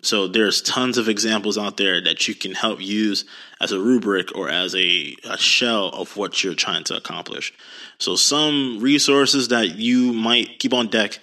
So 0.02 0.26
there's 0.26 0.62
tons 0.62 0.98
of 0.98 1.08
examples 1.08 1.58
out 1.58 1.76
there 1.76 2.00
that 2.02 2.28
you 2.28 2.34
can 2.34 2.52
help 2.52 2.80
use 2.80 3.24
as 3.60 3.72
a 3.72 3.78
rubric 3.78 4.34
or 4.36 4.48
as 4.48 4.74
a, 4.74 5.16
a 5.24 5.36
shell 5.38 5.88
of 5.88 6.16
what 6.16 6.42
you're 6.42 6.54
trying 6.54 6.84
to 6.84 6.96
accomplish. 6.96 7.52
So 7.98 8.16
some 8.16 8.80
resources 8.80 9.48
that 9.48 9.76
you 9.76 10.12
might 10.12 10.58
keep 10.58 10.72
on 10.72 10.88
deck 10.88 11.18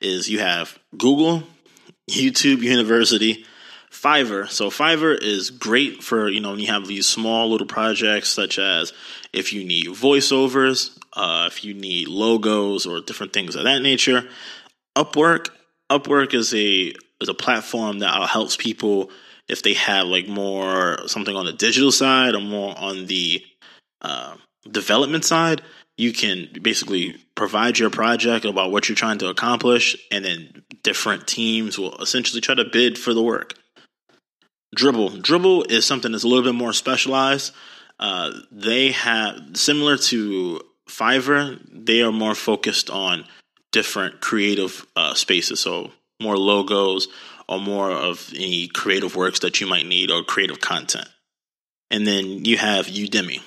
is 0.00 0.28
you 0.28 0.40
have 0.40 0.78
Google, 0.96 1.42
YouTube 2.10 2.62
University, 2.62 3.44
Fiverr. 3.90 4.48
So 4.48 4.70
Fiverr 4.70 5.16
is 5.20 5.50
great 5.50 6.02
for, 6.02 6.28
you 6.28 6.40
know, 6.40 6.50
when 6.50 6.60
you 6.60 6.66
have 6.66 6.86
these 6.86 7.06
small 7.06 7.50
little 7.50 7.66
projects 7.66 8.28
such 8.28 8.58
as 8.58 8.92
if 9.32 9.52
you 9.52 9.64
need 9.64 9.86
voiceovers, 9.86 10.96
uh, 11.14 11.48
if 11.50 11.64
you 11.64 11.74
need 11.74 12.08
logos 12.08 12.86
or 12.86 13.00
different 13.00 13.32
things 13.32 13.56
of 13.56 13.64
that 13.64 13.80
nature. 13.80 14.28
Upwork, 14.96 15.48
Upwork 15.90 16.34
is 16.34 16.52
a 16.54 16.92
is 17.20 17.28
a 17.28 17.34
platform 17.34 18.00
that 18.00 18.28
helps 18.28 18.56
people 18.56 19.10
if 19.48 19.62
they 19.62 19.74
have 19.74 20.06
like 20.06 20.28
more 20.28 20.98
something 21.06 21.36
on 21.36 21.46
the 21.46 21.52
digital 21.52 21.92
side 21.92 22.34
or 22.34 22.40
more 22.40 22.74
on 22.76 23.06
the 23.06 23.42
uh, 24.02 24.36
development 24.70 25.24
side. 25.24 25.62
You 25.96 26.12
can 26.12 26.48
basically 26.60 27.16
provide 27.34 27.78
your 27.78 27.88
project 27.88 28.44
about 28.44 28.70
what 28.70 28.88
you're 28.88 28.96
trying 28.96 29.18
to 29.18 29.28
accomplish, 29.28 29.96
and 30.12 30.24
then 30.24 30.62
different 30.82 31.26
teams 31.26 31.78
will 31.78 31.96
essentially 31.96 32.42
try 32.42 32.54
to 32.54 32.64
bid 32.64 32.98
for 32.98 33.14
the 33.14 33.22
work. 33.22 33.54
Dribbble 34.76 35.22
Dribbble 35.22 35.70
is 35.70 35.86
something 35.86 36.12
that's 36.12 36.24
a 36.24 36.28
little 36.28 36.44
bit 36.44 36.54
more 36.54 36.74
specialized. 36.74 37.54
Uh, 37.98 38.32
they 38.52 38.92
have, 38.92 39.40
similar 39.54 39.96
to 39.96 40.60
Fiverr, 40.86 41.58
they 41.72 42.02
are 42.02 42.12
more 42.12 42.34
focused 42.34 42.90
on 42.90 43.24
different 43.72 44.20
creative 44.20 44.86
uh, 44.96 45.14
spaces. 45.14 45.60
So 45.60 45.92
more 46.20 46.36
logos 46.36 47.08
or 47.48 47.60
more 47.60 47.90
of 47.90 48.32
any 48.34 48.68
creative 48.68 49.16
works 49.16 49.40
that 49.40 49.60
you 49.60 49.66
might 49.66 49.86
need 49.86 50.10
or 50.10 50.22
creative 50.22 50.60
content. 50.60 51.08
And 51.90 52.06
then 52.06 52.44
you 52.44 52.56
have 52.56 52.86
Udemy. 52.86 53.40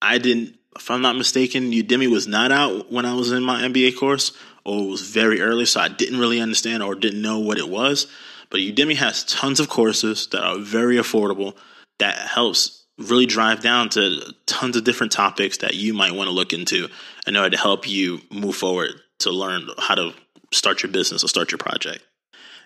I 0.00 0.18
didn't, 0.18 0.58
if 0.76 0.90
I'm 0.90 1.02
not 1.02 1.16
mistaken, 1.16 1.70
Udemy 1.70 2.10
was 2.10 2.26
not 2.26 2.50
out 2.50 2.90
when 2.90 3.04
I 3.04 3.14
was 3.14 3.32
in 3.32 3.42
my 3.42 3.62
MBA 3.62 3.98
course, 3.98 4.32
or 4.64 4.84
it 4.84 4.90
was 4.90 5.02
very 5.02 5.40
early, 5.40 5.66
so 5.66 5.80
I 5.80 5.88
didn't 5.88 6.18
really 6.18 6.40
understand 6.40 6.82
or 6.82 6.94
didn't 6.94 7.20
know 7.20 7.38
what 7.38 7.58
it 7.58 7.68
was. 7.68 8.06
But 8.50 8.60
Udemy 8.60 8.96
has 8.96 9.24
tons 9.24 9.60
of 9.60 9.68
courses 9.68 10.28
that 10.28 10.42
are 10.42 10.58
very 10.58 10.96
affordable 10.96 11.56
that 11.98 12.16
helps 12.16 12.84
really 12.98 13.26
drive 13.26 13.62
down 13.62 13.88
to 13.90 14.34
tons 14.46 14.76
of 14.76 14.84
different 14.84 15.12
topics 15.12 15.58
that 15.58 15.74
you 15.74 15.94
might 15.94 16.12
want 16.12 16.28
to 16.28 16.34
look 16.34 16.52
into 16.52 16.88
in 17.26 17.36
order 17.36 17.50
to 17.50 17.56
help 17.56 17.88
you 17.88 18.20
move 18.30 18.54
forward 18.54 18.90
to 19.20 19.30
learn 19.30 19.68
how 19.78 19.94
to 19.94 20.12
start 20.52 20.82
your 20.82 20.92
business 20.92 21.24
or 21.24 21.28
start 21.28 21.50
your 21.50 21.58
project. 21.58 22.04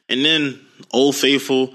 And 0.08 0.24
then 0.24 0.60
Old 0.92 1.16
Faithful 1.16 1.74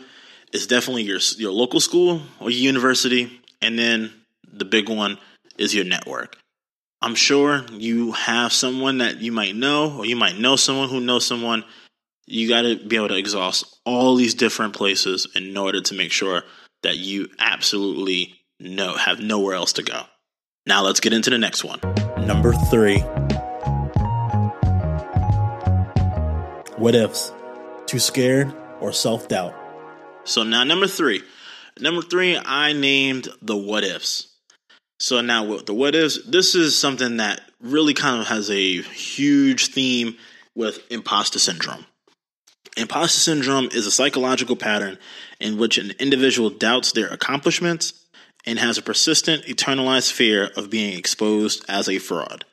is 0.53 0.67
definitely 0.67 1.03
your 1.03 1.19
your 1.37 1.51
local 1.51 1.79
school 1.79 2.21
or 2.39 2.49
your 2.49 2.61
university, 2.61 3.41
and 3.61 3.77
then 3.77 4.13
the 4.51 4.65
big 4.65 4.89
one 4.89 5.17
is 5.57 5.75
your 5.75 5.85
network. 5.85 6.37
I'm 7.01 7.15
sure 7.15 7.65
you 7.71 8.11
have 8.11 8.53
someone 8.53 8.99
that 8.99 9.21
you 9.21 9.31
might 9.31 9.55
know, 9.55 9.97
or 9.97 10.05
you 10.05 10.15
might 10.15 10.37
know 10.37 10.55
someone 10.55 10.89
who 10.89 10.99
knows 10.99 11.25
someone. 11.25 11.63
You 12.27 12.47
got 12.47 12.61
to 12.61 12.77
be 12.77 12.95
able 12.95 13.09
to 13.09 13.17
exhaust 13.17 13.65
all 13.85 14.15
these 14.15 14.35
different 14.35 14.73
places 14.75 15.27
in 15.35 15.57
order 15.57 15.81
to 15.81 15.95
make 15.95 16.11
sure 16.11 16.43
that 16.83 16.97
you 16.97 17.27
absolutely 17.39 18.35
know 18.59 18.95
have 18.95 19.19
nowhere 19.19 19.55
else 19.55 19.73
to 19.73 19.83
go. 19.83 20.03
Now 20.67 20.83
let's 20.83 20.99
get 20.99 21.11
into 21.11 21.31
the 21.31 21.39
next 21.39 21.63
one. 21.63 21.79
Number 22.17 22.53
three. 22.53 22.99
What 26.77 26.95
ifs? 26.95 27.33
Too 27.91 27.99
scared 27.99 28.53
or 28.79 28.93
self 28.93 29.27
doubt? 29.27 29.53
So 30.23 30.43
now 30.43 30.63
number 30.63 30.87
three. 30.87 31.23
Number 31.77 32.01
three, 32.01 32.37
I 32.37 32.71
named 32.71 33.27
the 33.41 33.57
what 33.57 33.83
ifs. 33.83 34.29
So 35.01 35.19
now 35.19 35.43
with 35.43 35.65
the 35.65 35.73
what 35.73 35.93
ifs, 35.93 36.17
this 36.25 36.55
is 36.55 36.79
something 36.79 37.17
that 37.17 37.41
really 37.59 37.93
kind 37.93 38.21
of 38.21 38.27
has 38.27 38.49
a 38.49 38.81
huge 38.81 39.73
theme 39.73 40.15
with 40.55 40.79
imposter 40.89 41.37
syndrome. 41.37 41.85
Imposter 42.77 43.19
syndrome 43.19 43.67
is 43.73 43.85
a 43.85 43.91
psychological 43.91 44.55
pattern 44.55 44.97
in 45.41 45.57
which 45.57 45.77
an 45.77 45.91
individual 45.99 46.49
doubts 46.49 46.93
their 46.93 47.09
accomplishments 47.09 48.05
and 48.45 48.57
has 48.57 48.77
a 48.77 48.81
persistent, 48.81 49.43
eternalized 49.47 50.13
fear 50.13 50.49
of 50.55 50.69
being 50.69 50.97
exposed 50.97 51.65
as 51.67 51.89
a 51.89 51.99
fraud. 51.99 52.45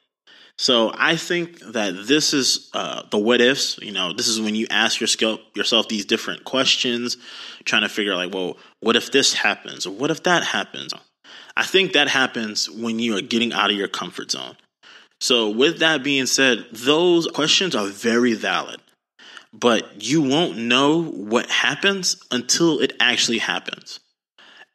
So 0.59 0.92
I 0.92 1.16
think 1.16 1.61
that 1.61 2.09
this 2.09 2.35
is 2.35 2.68
uh, 2.75 3.03
the 3.11 3.18
what 3.18 3.40
ifs. 3.40 3.79
You 3.81 3.92
know, 3.92 4.12
this 4.12 4.27
is 4.27 4.40
when 4.40 4.57
you 4.57 4.66
ask 4.71 5.01
your 5.01 5.38
yourself 5.55 5.88
these 5.88 6.05
different 6.05 6.44
questions, 6.44 7.16
trying 7.64 7.83
to 7.83 7.88
figure 7.88 8.16
like, 8.16 8.35
well, 8.35 8.57
what 8.81 8.97
if 8.97 9.12
this 9.12 9.33
happens, 9.35 9.87
or 9.87 9.92
what 9.92 10.11
if 10.11 10.25
that 10.25 10.42
happens? 10.42 10.92
I 11.57 11.64
think 11.64 11.92
that 11.92 12.09
happens 12.09 12.68
when 12.68 12.99
you 12.99 13.16
are 13.16 13.21
getting 13.21 13.53
out 13.53 13.71
of 13.71 13.77
your 13.77 13.88
comfort 13.88 14.33
zone. 14.33 14.57
So 15.21 15.51
with 15.51 15.79
that 15.79 16.03
being 16.03 16.27
said, 16.27 16.66
those 16.73 17.27
questions 17.29 17.75
are 17.75 17.87
very 17.87 18.35
valid, 18.35 18.81
but 19.53 20.03
you 20.03 20.23
won't 20.23 20.59
know 20.59 21.03
what 21.03 21.51
happens 21.51 22.21
until 22.31 22.81
it 22.81 22.94
actually 23.01 23.38
happens. 23.38 24.01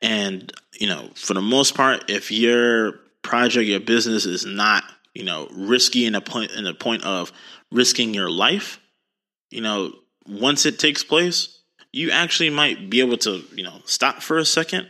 And 0.02 0.52
you 0.80 0.88
know, 0.88 1.10
for 1.16 1.34
the 1.34 1.42
most 1.42 1.76
part, 1.76 2.10
if 2.10 2.32
your 2.32 2.94
project, 3.22 3.68
your 3.68 3.82
business 3.82 4.26
is 4.26 4.46
not 4.46 4.84
you 5.14 5.24
know, 5.24 5.48
risky 5.52 6.06
in 6.06 6.16
a 6.16 6.22
point 6.22 6.52
in 6.52 6.66
a 6.66 6.74
point 6.74 7.04
of 7.04 7.32
risking 7.72 8.14
your 8.14 8.30
life, 8.30 8.80
you 9.52 9.62
know, 9.62 9.94
once 10.28 10.66
it 10.66 10.80
takes 10.80 11.04
place, 11.04 11.62
you 11.92 12.12
actually 12.12 12.50
might 12.50 12.90
be 12.90 13.00
able 13.00 13.18
to, 13.18 13.44
you 13.54 13.64
know, 13.64 13.80
stop 13.86 14.22
for 14.22 14.38
a 14.38 14.46
second, 14.46 14.88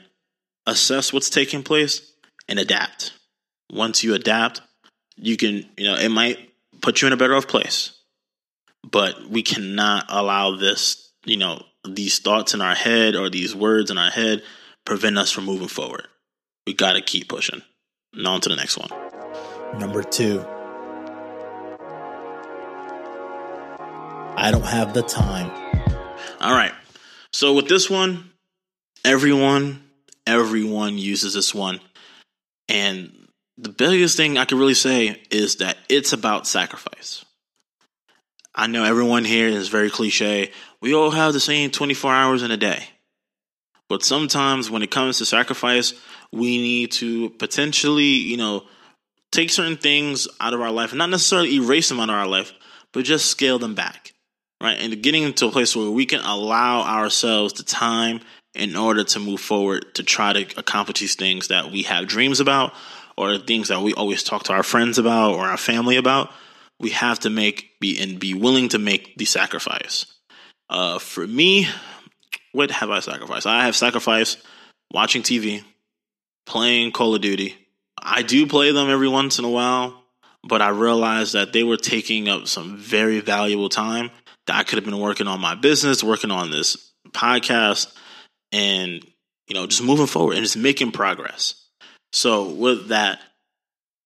assess 0.65 1.11
what's 1.11 1.29
taking 1.29 1.63
place, 1.63 2.13
and 2.47 2.59
adapt. 2.59 3.13
Once 3.71 4.03
you 4.03 4.13
adapt, 4.13 4.61
you 5.17 5.37
can, 5.37 5.65
you 5.77 5.85
know, 5.85 5.95
it 5.95 6.09
might 6.09 6.37
put 6.81 7.01
you 7.01 7.07
in 7.07 7.13
a 7.13 7.17
better 7.17 7.35
off 7.35 7.47
place. 7.47 7.99
But 8.89 9.29
we 9.29 9.43
cannot 9.43 10.05
allow 10.09 10.55
this, 10.55 11.11
you 11.25 11.37
know, 11.37 11.63
these 11.87 12.19
thoughts 12.19 12.53
in 12.53 12.61
our 12.61 12.75
head 12.75 13.15
or 13.15 13.29
these 13.29 13.55
words 13.55 13.91
in 13.91 13.97
our 13.97 14.11
head 14.11 14.43
prevent 14.85 15.17
us 15.17 15.31
from 15.31 15.45
moving 15.45 15.67
forward. 15.67 16.07
We 16.65 16.73
got 16.73 16.93
to 16.93 17.01
keep 17.01 17.27
pushing. 17.29 17.61
Now 18.13 18.33
on 18.33 18.41
to 18.41 18.49
the 18.49 18.55
next 18.55 18.77
one. 18.77 19.02
Number 19.79 20.03
two, 20.03 20.45
I 24.37 24.49
don't 24.51 24.65
have 24.65 24.93
the 24.93 25.01
time. 25.01 25.49
All 26.39 26.53
right. 26.53 26.73
So 27.31 27.53
with 27.53 27.67
this 27.67 27.89
one, 27.89 28.31
everyone, 29.03 29.83
everyone 30.27 30.97
uses 30.97 31.33
this 31.33 31.55
one. 31.55 31.79
And 32.69 33.27
the 33.57 33.69
biggest 33.69 34.15
thing 34.15 34.37
I 34.37 34.45
can 34.45 34.59
really 34.59 34.73
say 34.73 35.21
is 35.31 35.55
that 35.57 35.77
it's 35.89 36.13
about 36.13 36.47
sacrifice. 36.47 37.25
I 38.53 38.67
know 38.67 38.83
everyone 38.83 39.25
here 39.25 39.47
is 39.47 39.69
very 39.69 39.89
cliche. 39.89 40.51
We 40.81 40.93
all 40.93 41.09
have 41.11 41.33
the 41.33 41.39
same 41.39 41.71
24 41.71 42.13
hours 42.13 42.43
in 42.43 42.51
a 42.51 42.57
day. 42.57 42.83
But 43.89 44.03
sometimes 44.03 44.69
when 44.69 44.83
it 44.83 44.91
comes 44.91 45.17
to 45.17 45.25
sacrifice, 45.25 45.93
we 46.31 46.57
need 46.57 46.91
to 46.93 47.31
potentially, 47.31 48.03
you 48.03 48.37
know, 48.37 48.65
take 49.33 49.49
certain 49.49 49.77
things 49.77 50.27
out 50.39 50.53
of 50.53 50.61
our 50.61 50.71
life 50.71 50.93
not 50.93 51.09
necessarily 51.09 51.55
erase 51.55 51.89
them 51.89 51.99
out 51.99 52.09
of 52.09 52.15
our 52.15 52.27
life, 52.27 52.53
but 52.91 53.05
just 53.05 53.25
scale 53.25 53.59
them 53.59 53.75
back. 53.75 54.13
Right. 54.61 54.79
And 54.79 55.03
getting 55.03 55.23
into 55.23 55.47
a 55.47 55.51
place 55.51 55.75
where 55.75 55.91
we 55.91 56.05
can 56.05 56.21
allow 56.21 56.83
ourselves 56.83 57.53
the 57.53 57.63
time 57.63 58.21
in 58.55 58.75
order 58.75 59.03
to 59.03 59.19
move 59.19 59.41
forward 59.41 59.93
to 59.95 60.03
try 60.03 60.31
to 60.31 60.59
accomplish 60.59 60.99
these 60.99 61.15
things 61.15 61.49
that 61.49 61.71
we 61.71 61.83
have 61.83 62.07
dreams 62.07 62.39
about 62.39 62.73
or 63.17 63.37
things 63.37 63.67
that 63.67 63.81
we 63.81 63.93
always 63.93 64.23
talk 64.23 64.43
to 64.43 64.53
our 64.53 64.63
friends 64.63 64.97
about 64.97 65.33
or 65.33 65.45
our 65.45 65.57
family 65.57 65.97
about 65.97 66.31
we 66.79 66.89
have 66.89 67.19
to 67.19 67.29
make 67.29 67.71
be 67.79 68.01
and 68.01 68.19
be 68.19 68.33
willing 68.33 68.69
to 68.69 68.79
make 68.79 69.15
the 69.17 69.25
sacrifice 69.25 70.05
uh, 70.69 70.99
for 70.99 71.25
me 71.25 71.67
what 72.51 72.71
have 72.71 72.89
i 72.89 72.99
sacrificed 72.99 73.47
i 73.47 73.65
have 73.65 73.75
sacrificed 73.75 74.39
watching 74.91 75.21
tv 75.21 75.63
playing 76.45 76.91
call 76.91 77.15
of 77.15 77.21
duty 77.21 77.55
i 78.03 78.21
do 78.21 78.45
play 78.45 78.71
them 78.71 78.89
every 78.89 79.09
once 79.09 79.39
in 79.39 79.45
a 79.45 79.49
while 79.49 80.03
but 80.47 80.61
i 80.61 80.69
realized 80.69 81.33
that 81.33 81.53
they 81.53 81.63
were 81.63 81.77
taking 81.77 82.27
up 82.29 82.47
some 82.47 82.77
very 82.77 83.19
valuable 83.19 83.69
time 83.69 84.11
that 84.47 84.57
i 84.57 84.63
could 84.63 84.77
have 84.77 84.85
been 84.85 84.99
working 84.99 85.27
on 85.27 85.39
my 85.39 85.55
business 85.55 86.03
working 86.03 86.31
on 86.31 86.51
this 86.51 86.93
podcast 87.13 87.93
and 88.51 89.05
you 89.47 89.55
know 89.55 89.67
just 89.67 89.83
moving 89.83 90.07
forward 90.07 90.35
and 90.35 90.43
just 90.43 90.57
making 90.57 90.91
progress. 90.91 91.55
So 92.11 92.49
with 92.49 92.89
that 92.89 93.19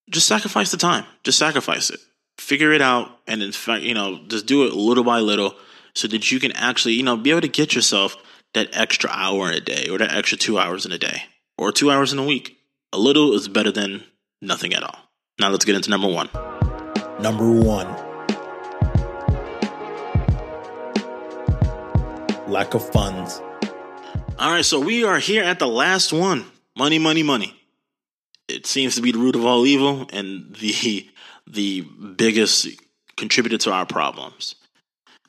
just 0.09 0.27
sacrifice 0.27 0.71
the 0.71 0.77
time. 0.77 1.03
Just 1.25 1.37
sacrifice 1.37 1.89
it. 1.89 1.99
Figure 2.39 2.71
it 2.71 2.81
out 2.81 3.19
and 3.27 3.43
in 3.43 3.51
fact 3.51 3.83
you 3.83 3.93
know 3.93 4.19
just 4.27 4.45
do 4.45 4.65
it 4.65 4.73
little 4.73 5.03
by 5.03 5.19
little 5.19 5.55
so 5.95 6.07
that 6.07 6.31
you 6.31 6.39
can 6.39 6.51
actually 6.53 6.93
you 6.93 7.03
know 7.03 7.17
be 7.17 7.31
able 7.31 7.41
to 7.41 7.47
get 7.47 7.75
yourself 7.75 8.15
that 8.53 8.69
extra 8.73 9.09
hour 9.11 9.49
in 9.49 9.55
a 9.55 9.59
day 9.59 9.87
or 9.89 9.97
that 9.97 10.13
extra 10.13 10.37
two 10.37 10.57
hours 10.57 10.85
in 10.85 10.91
a 10.91 10.97
day 10.97 11.23
or 11.57 11.71
two 11.71 11.91
hours 11.91 12.13
in 12.13 12.19
a 12.19 12.25
week 12.25 12.56
a 12.93 12.97
little 12.97 13.33
is 13.33 13.47
better 13.47 13.71
than 13.71 14.03
nothing 14.41 14.73
at 14.73 14.83
all. 14.83 14.97
Now 15.39 15.49
let's 15.49 15.65
get 15.65 15.75
into 15.75 15.89
number 15.89 16.07
one. 16.07 16.29
Number 17.19 17.51
one. 17.51 17.87
Lack 22.47 22.73
of 22.73 22.89
funds. 22.91 23.41
all 24.39 24.51
right 24.51 24.63
so 24.63 24.79
we 24.79 25.03
are 25.03 25.19
here 25.19 25.43
at 25.43 25.59
the 25.59 25.67
last 25.67 26.13
one. 26.13 26.45
Money 26.77 26.99
money 26.99 27.23
money. 27.23 27.53
It 28.47 28.65
seems 28.65 28.95
to 28.95 29.01
be 29.01 29.11
the 29.11 29.19
root 29.19 29.35
of 29.35 29.45
all 29.45 29.65
evil 29.65 30.07
and 30.13 30.55
the 30.55 31.09
the 31.47 31.81
biggest 31.81 32.67
contributor 33.17 33.57
to 33.57 33.71
our 33.71 33.85
problems. 33.85 34.55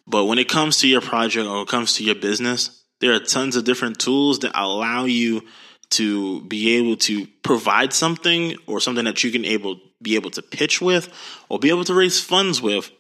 But 0.07 0.27
when 0.27 0.39
it 0.39 0.49
comes 0.49 0.79
to 0.79 0.89
your 0.89 1.01
project 1.01 1.47
or 1.47 1.63
it 1.63 1.69
comes 1.69 1.95
to 1.95 2.05
your 2.05 2.15
business 2.15 2.79
there 3.01 3.13
are 3.13 3.21
tons 3.21 3.57
of 3.57 3.65
different 3.65 3.99
tools 3.99 4.41
that 4.41 4.53
allow 4.55 5.05
you 5.05 5.43
to 5.91 6.43
be 6.43 6.77
able 6.77 6.97
to 6.97 7.27
provide 7.43 7.93
something 7.93 8.57
or 8.67 8.81
something 8.81 9.05
that 9.05 9.25
you 9.25 9.31
can 9.31 9.45
able 9.45 9.81
be 10.01 10.15
able 10.15 10.31
to 10.31 10.43
pitch 10.43 10.81
with 10.81 11.13
or 11.49 11.59
be 11.59 11.71
able 11.71 11.85
to 11.85 11.95
raise 11.95 12.21
funds 12.21 12.63
with 12.63 12.91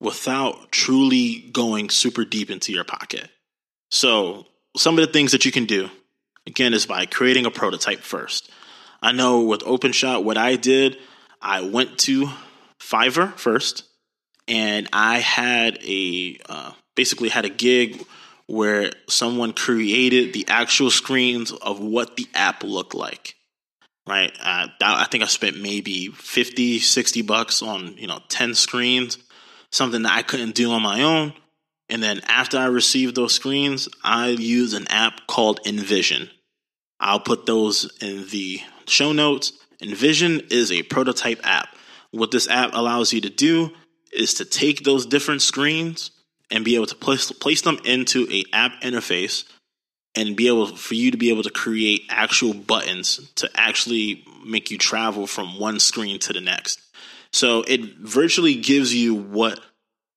without 0.00 0.70
truly 0.70 1.40
going 1.52 1.90
super 1.90 2.24
deep 2.24 2.50
into 2.50 2.72
your 2.72 2.84
pocket. 2.84 3.28
So, 3.90 4.46
some 4.76 4.98
of 4.98 5.06
the 5.06 5.12
things 5.12 5.32
that 5.32 5.44
you 5.44 5.52
can 5.52 5.64
do 5.64 5.90
again 6.46 6.72
is 6.72 6.86
by 6.86 7.06
creating 7.06 7.46
a 7.46 7.50
prototype 7.50 8.00
first. 8.00 8.50
I 9.02 9.12
know 9.12 9.42
with 9.42 9.60
OpenShop 9.60 10.24
what 10.24 10.38
I 10.38 10.56
did, 10.56 10.98
I 11.40 11.60
went 11.62 11.98
to 12.00 12.30
Fiverr 12.80 13.36
first 13.36 13.84
and 14.46 14.88
I 14.92 15.18
had 15.18 15.78
a 15.82 16.38
uh, 16.48 16.72
basically 16.96 17.28
had 17.28 17.44
a 17.44 17.50
gig 17.50 18.04
where 18.48 18.90
someone 19.08 19.52
created 19.52 20.32
the 20.32 20.46
actual 20.48 20.90
screens 20.90 21.52
of 21.52 21.78
what 21.78 22.16
the 22.16 22.26
app 22.34 22.64
looked 22.64 22.94
like 22.94 23.36
right? 24.08 24.32
Uh, 24.40 24.66
i 24.80 25.06
think 25.10 25.22
i 25.22 25.26
spent 25.26 25.60
maybe 25.60 26.08
50 26.08 26.80
60 26.80 27.22
bucks 27.22 27.62
on 27.62 27.96
you 27.98 28.06
know 28.06 28.20
10 28.28 28.54
screens 28.54 29.18
something 29.70 30.02
that 30.02 30.12
i 30.12 30.22
couldn't 30.22 30.54
do 30.54 30.72
on 30.72 30.82
my 30.82 31.02
own. 31.02 31.34
And 31.90 32.02
then 32.02 32.20
after 32.26 32.58
i 32.58 32.66
received 32.66 33.14
those 33.14 33.34
screens 33.34 33.88
i 34.02 34.28
use 34.28 34.72
an 34.74 34.88
app 34.88 35.26
called 35.26 35.62
InVision. 35.64 36.30
I'll 37.00 37.20
put 37.20 37.46
those 37.46 37.96
in 38.00 38.26
the 38.28 38.60
show 38.86 39.12
notes. 39.12 39.52
InVision 39.82 40.50
is 40.50 40.72
a 40.72 40.82
prototype 40.82 41.40
app. 41.44 41.68
What 42.10 42.30
this 42.30 42.48
app 42.48 42.70
allows 42.72 43.12
you 43.12 43.20
to 43.20 43.30
do 43.30 43.70
is 44.12 44.34
to 44.34 44.44
take 44.44 44.82
those 44.82 45.06
different 45.06 45.42
screens 45.42 46.10
and 46.50 46.64
be 46.64 46.74
able 46.74 46.86
to 46.86 46.94
place 46.94 47.30
place 47.32 47.62
them 47.62 47.78
into 47.84 48.26
a 48.30 48.44
app 48.52 48.80
interface 48.82 49.44
and 50.14 50.36
be 50.36 50.48
able 50.48 50.66
for 50.66 50.94
you 50.94 51.10
to 51.10 51.16
be 51.16 51.30
able 51.30 51.42
to 51.42 51.50
create 51.50 52.02
actual 52.08 52.54
buttons 52.54 53.30
to 53.36 53.48
actually 53.54 54.24
make 54.44 54.70
you 54.70 54.78
travel 54.78 55.26
from 55.26 55.58
one 55.58 55.78
screen 55.78 56.18
to 56.18 56.32
the 56.32 56.40
next. 56.40 56.80
So 57.32 57.62
it 57.68 57.96
virtually 57.98 58.54
gives 58.56 58.94
you 58.94 59.14
what 59.14 59.60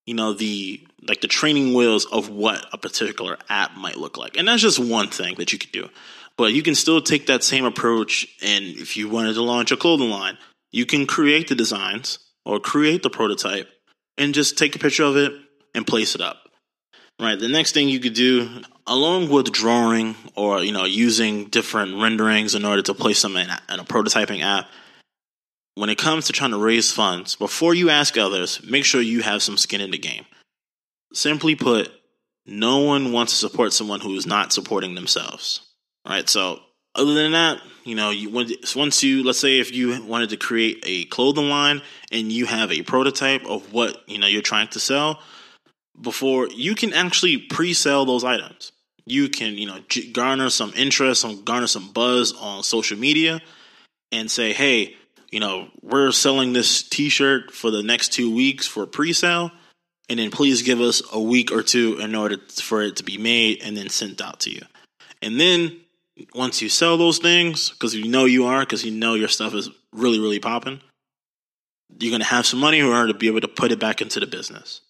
you 0.05 0.13
know 0.13 0.33
the 0.33 0.85
like 1.07 1.21
the 1.21 1.27
training 1.27 1.73
wheels 1.73 2.05
of 2.05 2.29
what 2.29 2.65
a 2.73 2.77
particular 2.77 3.37
app 3.49 3.75
might 3.75 3.97
look 3.97 4.17
like. 4.17 4.37
And 4.37 4.47
that's 4.47 4.61
just 4.61 4.79
one 4.79 5.09
thing 5.09 5.35
that 5.35 5.51
you 5.51 5.59
could 5.59 5.71
do. 5.71 5.89
But 6.37 6.53
you 6.53 6.63
can 6.63 6.75
still 6.75 7.01
take 7.01 7.27
that 7.27 7.43
same 7.43 7.65
approach 7.65 8.27
and 8.41 8.65
if 8.65 8.97
you 8.97 9.09
wanted 9.09 9.33
to 9.33 9.43
launch 9.43 9.71
a 9.71 9.77
clothing 9.77 10.09
line, 10.09 10.37
you 10.71 10.85
can 10.85 11.05
create 11.05 11.49
the 11.49 11.55
designs 11.55 12.19
or 12.45 12.59
create 12.59 13.03
the 13.03 13.09
prototype 13.09 13.69
and 14.17 14.33
just 14.33 14.57
take 14.57 14.75
a 14.75 14.79
picture 14.79 15.03
of 15.03 15.17
it 15.17 15.33
and 15.73 15.87
place 15.87 16.15
it 16.15 16.21
up. 16.21 16.37
Right. 17.19 17.39
The 17.39 17.47
next 17.47 17.73
thing 17.73 17.87
you 17.87 17.99
could 17.99 18.15
do, 18.15 18.49
along 18.87 19.29
with 19.29 19.51
drawing 19.51 20.15
or 20.35 20.63
you 20.63 20.71
know 20.71 20.85
using 20.85 21.45
different 21.45 22.01
renderings 22.01 22.55
in 22.55 22.65
order 22.65 22.81
to 22.81 22.93
place 22.93 23.21
them 23.21 23.37
in 23.37 23.49
a, 23.49 23.61
in 23.69 23.79
a 23.79 23.83
prototyping 23.83 24.41
app, 24.41 24.67
when 25.75 25.89
it 25.89 25.97
comes 25.97 26.25
to 26.27 26.33
trying 26.33 26.51
to 26.51 26.57
raise 26.57 26.91
funds, 26.91 27.35
before 27.35 27.75
you 27.75 27.89
ask 27.89 28.17
others, 28.17 28.63
make 28.67 28.85
sure 28.85 29.01
you 29.01 29.21
have 29.21 29.43
some 29.43 29.57
skin 29.57 29.81
in 29.81 29.91
the 29.91 29.97
game. 29.97 30.25
Simply 31.13 31.55
put, 31.55 31.91
no 32.45 32.79
one 32.79 33.11
wants 33.11 33.33
to 33.33 33.37
support 33.37 33.71
someone 33.71 33.99
who 33.99 34.15
is 34.15 34.25
not 34.25 34.51
supporting 34.51 34.95
themselves. 34.95 35.61
Right. 36.07 36.27
So 36.27 36.59
other 36.95 37.13
than 37.13 37.33
that, 37.33 37.61
you 37.83 37.95
know, 37.95 38.09
you 38.09 38.29
once 38.29 39.03
you 39.03 39.23
let's 39.23 39.39
say 39.39 39.59
if 39.59 39.71
you 39.71 40.03
wanted 40.03 40.31
to 40.31 40.37
create 40.37 40.83
a 40.85 41.05
clothing 41.05 41.49
line 41.49 41.81
and 42.11 42.31
you 42.31 42.45
have 42.45 42.71
a 42.71 42.81
prototype 42.81 43.45
of 43.45 43.71
what 43.71 43.97
you 44.09 44.17
know 44.17 44.27
you're 44.27 44.41
trying 44.41 44.67
to 44.69 44.79
sell, 44.79 45.19
before 45.99 46.47
you 46.47 46.75
can 46.75 46.93
actually 46.93 47.37
pre-sell 47.37 48.05
those 48.05 48.23
items. 48.23 48.71
You 49.05 49.29
can 49.29 49.57
you 49.57 49.67
know 49.67 49.79
garner 50.13 50.49
some 50.49 50.73
interest, 50.75 51.21
some 51.21 51.43
garner 51.43 51.67
some 51.67 51.91
buzz 51.91 52.33
on 52.33 52.63
social 52.63 52.97
media, 52.97 53.41
and 54.11 54.29
say, 54.29 54.53
hey, 54.53 54.95
you 55.31 55.39
know, 55.39 55.69
we're 55.81 56.11
selling 56.11 56.53
this 56.53 56.83
T-shirt 56.83 57.51
for 57.51 57.71
the 57.71 57.83
next 57.83 58.13
two 58.13 58.33
weeks 58.33 58.67
for 58.67 58.85
pre-sale, 58.85 59.51
and 60.09 60.19
then 60.19 60.29
please 60.29 60.61
give 60.61 60.81
us 60.81 61.01
a 61.11 61.19
week 61.19 61.51
or 61.51 61.63
two 61.63 61.97
in 61.99 62.15
order 62.15 62.37
for 62.61 62.81
it 62.83 62.97
to 62.97 63.03
be 63.03 63.17
made 63.17 63.61
and 63.63 63.75
then 63.75 63.89
sent 63.89 64.21
out 64.21 64.41
to 64.41 64.51
you, 64.51 64.61
and 65.21 65.39
then 65.39 65.77
once 66.33 66.61
you 66.61 66.69
sell 66.69 66.97
those 66.97 67.17
things, 67.17 67.69
because 67.69 67.95
you 67.95 68.07
know 68.07 68.25
you 68.25 68.45
are, 68.45 68.61
because 68.61 68.83
you 68.85 68.91
know 68.91 69.13
your 69.13 69.27
stuff 69.27 69.53
is 69.53 69.69
really, 69.93 70.19
really 70.19 70.39
popping, 70.39 70.81
you're 71.99 72.11
going 72.11 72.21
to 72.21 72.27
have 72.27 72.45
some 72.45 72.59
money 72.59 72.79
in 72.79 72.85
order 72.85 73.11
to 73.11 73.17
be 73.17 73.27
able 73.27 73.41
to 73.41 73.47
put 73.47 73.71
it 73.71 73.79
back 73.79 74.01
into 74.01 74.19
the 74.19 74.27
business, 74.27 74.81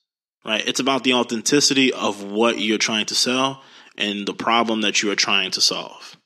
right? 0.45 0.67
It's 0.67 0.79
about 0.79 1.03
the 1.03 1.13
authenticity 1.13 1.93
of 1.93 2.23
what 2.23 2.59
you're 2.59 2.77
trying 2.77 3.05
to 3.07 3.15
sell 3.15 3.61
and 3.97 4.27
the 4.27 4.33
problem 4.33 4.81
that 4.81 5.01
you 5.01 5.11
are 5.11 5.15
trying 5.15 5.51
to 5.51 5.61
solve, 5.61 6.17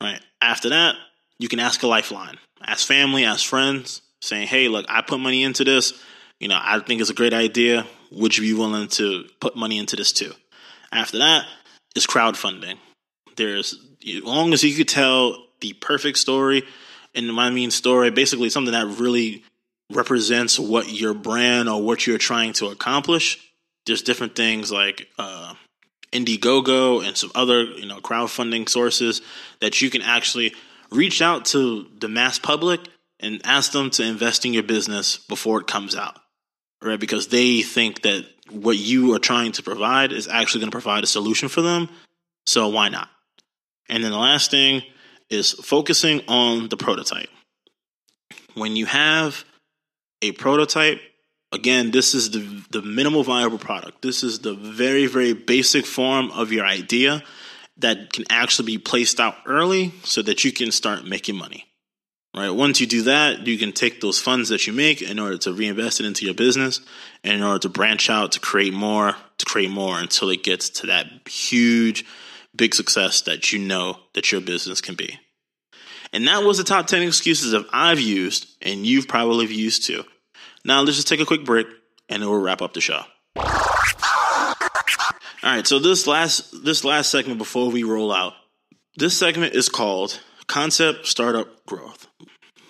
right? 0.00 0.20
After 0.40 0.70
that, 0.70 0.96
you 1.38 1.48
can 1.48 1.60
ask 1.60 1.82
a 1.82 1.86
lifeline, 1.86 2.38
ask 2.64 2.86
family, 2.86 3.24
ask 3.24 3.46
friends, 3.46 4.02
saying, 4.20 4.46
hey, 4.46 4.68
look, 4.68 4.86
I 4.88 5.02
put 5.02 5.20
money 5.20 5.42
into 5.42 5.64
this. 5.64 5.92
You 6.40 6.48
know, 6.48 6.58
I 6.60 6.78
think 6.80 7.00
it's 7.00 7.10
a 7.10 7.14
great 7.14 7.34
idea. 7.34 7.86
Would 8.10 8.36
you 8.36 8.42
be 8.42 8.58
willing 8.58 8.88
to 8.88 9.24
put 9.40 9.56
money 9.56 9.78
into 9.78 9.96
this 9.96 10.12
too? 10.12 10.32
After 10.90 11.18
that 11.18 11.46
is 11.94 12.06
crowdfunding. 12.06 12.76
There's 13.36 13.74
as 14.06 14.22
long 14.22 14.52
as 14.52 14.62
you 14.62 14.74
could 14.74 14.88
tell 14.88 15.46
the 15.60 15.72
perfect 15.74 16.18
story, 16.18 16.64
and 17.14 17.30
I 17.38 17.50
mean 17.50 17.70
story, 17.70 18.10
basically 18.10 18.50
something 18.50 18.72
that 18.72 18.98
really 19.00 19.44
represents 19.90 20.58
what 20.58 20.90
your 20.92 21.14
brand 21.14 21.68
or 21.68 21.82
what 21.82 22.06
you're 22.06 22.18
trying 22.18 22.52
to 22.54 22.66
accomplish. 22.66 23.51
There's 23.86 24.02
different 24.02 24.36
things 24.36 24.70
like 24.70 25.08
uh, 25.18 25.54
Indiegogo 26.12 27.06
and 27.06 27.16
some 27.16 27.32
other 27.34 27.64
you 27.64 27.86
know 27.86 27.98
crowdfunding 27.98 28.68
sources 28.68 29.22
that 29.60 29.80
you 29.80 29.90
can 29.90 30.02
actually 30.02 30.54
reach 30.90 31.22
out 31.22 31.46
to 31.46 31.86
the 31.98 32.08
mass 32.08 32.38
public 32.38 32.80
and 33.18 33.40
ask 33.44 33.72
them 33.72 33.90
to 33.90 34.04
invest 34.04 34.44
in 34.44 34.52
your 34.52 34.62
business 34.62 35.16
before 35.16 35.60
it 35.60 35.66
comes 35.66 35.96
out, 35.96 36.18
right? 36.82 36.98
Because 37.00 37.28
they 37.28 37.62
think 37.62 38.02
that 38.02 38.26
what 38.50 38.76
you 38.76 39.14
are 39.14 39.18
trying 39.18 39.52
to 39.52 39.62
provide 39.62 40.12
is 40.12 40.28
actually 40.28 40.60
going 40.60 40.70
to 40.70 40.74
provide 40.74 41.04
a 41.04 41.06
solution 41.06 41.48
for 41.48 41.62
them. 41.62 41.88
So 42.46 42.68
why 42.68 42.88
not? 42.88 43.08
And 43.88 44.02
then 44.02 44.10
the 44.10 44.18
last 44.18 44.50
thing 44.50 44.82
is 45.30 45.52
focusing 45.52 46.20
on 46.28 46.68
the 46.68 46.76
prototype. 46.76 47.30
When 48.54 48.76
you 48.76 48.86
have 48.86 49.44
a 50.20 50.32
prototype, 50.32 51.00
Again, 51.52 51.90
this 51.90 52.14
is 52.14 52.30
the 52.30 52.64
the 52.70 52.82
minimal 52.82 53.22
viable 53.22 53.58
product. 53.58 54.02
This 54.02 54.22
is 54.22 54.40
the 54.40 54.54
very 54.54 55.06
very 55.06 55.34
basic 55.34 55.86
form 55.86 56.30
of 56.30 56.50
your 56.50 56.64
idea 56.64 57.22
that 57.78 58.12
can 58.12 58.24
actually 58.30 58.66
be 58.66 58.78
placed 58.78 59.20
out 59.20 59.36
early 59.46 59.92
so 60.04 60.22
that 60.22 60.44
you 60.44 60.52
can 60.52 60.70
start 60.70 61.04
making 61.04 61.36
money. 61.36 61.66
Right? 62.34 62.50
Once 62.50 62.80
you 62.80 62.86
do 62.86 63.02
that, 63.02 63.46
you 63.46 63.58
can 63.58 63.72
take 63.72 64.00
those 64.00 64.18
funds 64.18 64.48
that 64.48 64.66
you 64.66 64.72
make 64.72 65.02
in 65.02 65.18
order 65.18 65.36
to 65.38 65.52
reinvest 65.52 66.00
it 66.00 66.06
into 66.06 66.24
your 66.24 66.34
business 66.34 66.80
and 67.22 67.34
in 67.34 67.42
order 67.42 67.58
to 67.60 67.68
branch 67.68 68.08
out 68.08 68.32
to 68.32 68.40
create 68.40 68.72
more, 68.72 69.16
to 69.36 69.44
create 69.44 69.70
more 69.70 69.98
until 69.98 70.30
it 70.30 70.42
gets 70.42 70.70
to 70.70 70.86
that 70.86 71.06
huge 71.28 72.06
big 72.56 72.74
success 72.74 73.20
that 73.22 73.52
you 73.52 73.58
know 73.58 73.98
that 74.14 74.32
your 74.32 74.40
business 74.40 74.80
can 74.80 74.94
be. 74.94 75.18
And 76.14 76.26
that 76.26 76.42
was 76.42 76.56
the 76.56 76.64
top 76.64 76.86
10 76.86 77.02
excuses 77.02 77.52
that 77.52 77.66
I've 77.70 78.00
used 78.00 78.46
and 78.62 78.86
you've 78.86 79.08
probably 79.08 79.46
used 79.46 79.84
too. 79.84 80.04
Now 80.64 80.80
let's 80.82 80.96
just 80.96 81.08
take 81.08 81.20
a 81.20 81.26
quick 81.26 81.44
break 81.44 81.66
and 82.08 82.22
then 82.22 82.30
we'll 82.30 82.40
wrap 82.40 82.62
up 82.62 82.74
the 82.74 82.80
show. 82.80 83.02
All 85.44 85.50
right, 85.50 85.66
so 85.66 85.80
this 85.80 86.06
last 86.06 86.64
this 86.64 86.84
last 86.84 87.10
segment 87.10 87.38
before 87.38 87.70
we 87.70 87.82
roll 87.82 88.12
out, 88.12 88.34
this 88.96 89.18
segment 89.18 89.54
is 89.54 89.68
called 89.68 90.20
Concept 90.46 91.06
Startup 91.06 91.48
Growth. 91.66 92.06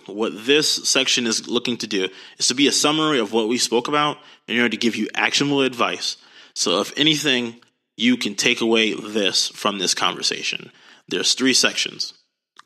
What 0.07 0.47
this 0.47 0.89
section 0.89 1.27
is 1.27 1.49
looking 1.49 1.77
to 1.79 1.87
do 1.87 2.09
is 2.39 2.49
to 2.49 2.55
be 2.55 2.67
a 2.67 2.73
summary 2.73 3.19
of 3.19 3.33
what 3.33 3.49
we 3.49 3.59
spoke 3.59 3.89
about 3.89 4.17
in 4.49 4.57
order 4.57 4.71
to 4.71 4.77
give 4.77 4.97
you 4.97 5.09
actionable 5.15 5.61
advice. 5.61 6.17
So 6.55 6.81
if 6.81 6.97
anything, 6.99 7.61
you 7.97 8.17
can 8.17 8.35
take 8.35 8.61
away 8.61 8.95
this 8.95 9.49
from 9.49 9.79
this 9.79 9.95
conversation. 9.95 10.73
There's 11.09 11.35
three 11.35 11.55
sections. 11.55 12.15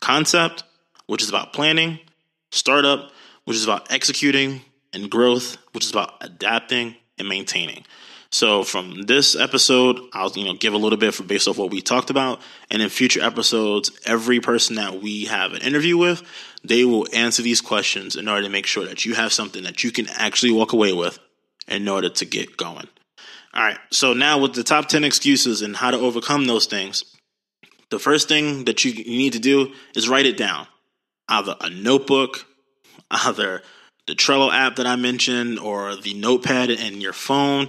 Concept, 0.01 0.63
which 1.07 1.23
is 1.23 1.29
about 1.29 1.53
planning, 1.53 1.99
startup, 2.51 3.11
which 3.45 3.57
is 3.57 3.65
about 3.65 3.93
executing, 3.93 4.63
and 4.97 5.11
growth, 5.11 5.59
which 5.73 5.85
is 5.85 5.91
about 5.91 6.15
adapting 6.23 6.97
and 7.19 7.29
maintaining. 7.29 7.85
So 8.31 8.65
from 8.65 9.03
this 9.03 9.37
episode, 9.37 10.01
I'll 10.13 10.33
you 10.33 10.45
know 10.45 10.55
give 10.55 10.75
a 10.75 10.79
little 10.79 10.99
bit 10.99 11.15
for 11.15 11.23
based 11.23 11.47
off 11.47 11.59
what 11.59 11.71
we 11.71 11.81
talked 11.81 12.11
about, 12.11 12.41
and 12.71 12.83
in 12.83 12.89
future 12.89 13.23
episodes, 13.23 13.93
every 14.05 14.41
person 14.41 14.77
that 14.77 15.01
we 15.01 15.27
have 15.27 15.53
an 15.53 15.63
interview 15.63 15.97
with, 15.97 16.23
they 16.65 16.85
will 16.85 17.07
answer 17.13 17.43
these 17.43 17.61
questions 17.61 18.17
in 18.17 18.29
order 18.29 18.43
to 18.43 18.49
make 18.49 18.67
sure 18.67 18.85
that 18.87 19.05
you 19.05 19.15
have 19.15 19.33
something 19.33 19.63
that 19.63 19.85
you 19.85 19.93
can 19.93 20.09
actually 20.11 20.53
walk 20.53 20.73
away 20.73 20.93
with 20.93 21.19
in 21.69 21.89
order 21.89 22.09
to 22.09 22.25
get 22.25 22.57
going. 22.57 22.89
All 23.55 23.63
right, 23.63 23.79
so 23.91 24.13
now 24.13 24.39
with 24.39 24.55
the 24.55 24.63
top 24.63 24.89
10 24.89 25.05
excuses 25.05 25.63
and 25.63 25.77
how 25.77 25.91
to 25.91 25.99
overcome 25.99 26.47
those 26.47 26.67
things, 26.67 27.05
the 27.91 27.99
first 27.99 28.29
thing 28.29 28.65
that 28.65 28.85
you, 28.85 28.93
need 28.93 29.33
to 29.33 29.39
do 29.39 29.73
is 29.95 30.09
write 30.09 30.27
it 30.27 30.37
down. 30.37 30.67
Either 31.29 31.57
a 31.61 31.71
notebook, 31.71 32.45
either 33.11 33.63
the 34.07 34.15
Trello 34.15 34.53
app 34.53 34.77
that 34.77 34.87
I 34.87 34.97
mentioned, 34.97 35.59
or 35.59 35.97
the 35.97 36.15
notepad 36.15 36.71
in 36.71 37.01
your 37.01 37.13
phone. 37.13 37.69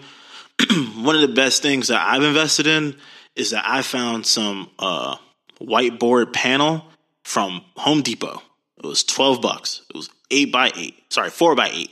One 0.95 1.15
of 1.15 1.21
the 1.21 1.33
best 1.33 1.61
things 1.61 1.87
that 1.87 2.01
I've 2.01 2.23
invested 2.23 2.67
in 2.67 2.95
is 3.35 3.51
that 3.51 3.63
I 3.67 3.81
found 3.81 4.25
some 4.25 4.69
uh, 4.79 5.17
whiteboard 5.59 6.33
panel 6.33 6.85
from 7.23 7.63
Home 7.75 8.01
Depot. 8.01 8.41
It 8.77 8.85
was 8.85 9.03
12 9.03 9.41
bucks. 9.41 9.81
It 9.89 9.95
was 9.95 10.09
8 10.31 10.51
by 10.51 10.71
8. 10.75 11.13
Sorry, 11.13 11.29
4 11.29 11.55
by 11.55 11.69
8. 11.69 11.91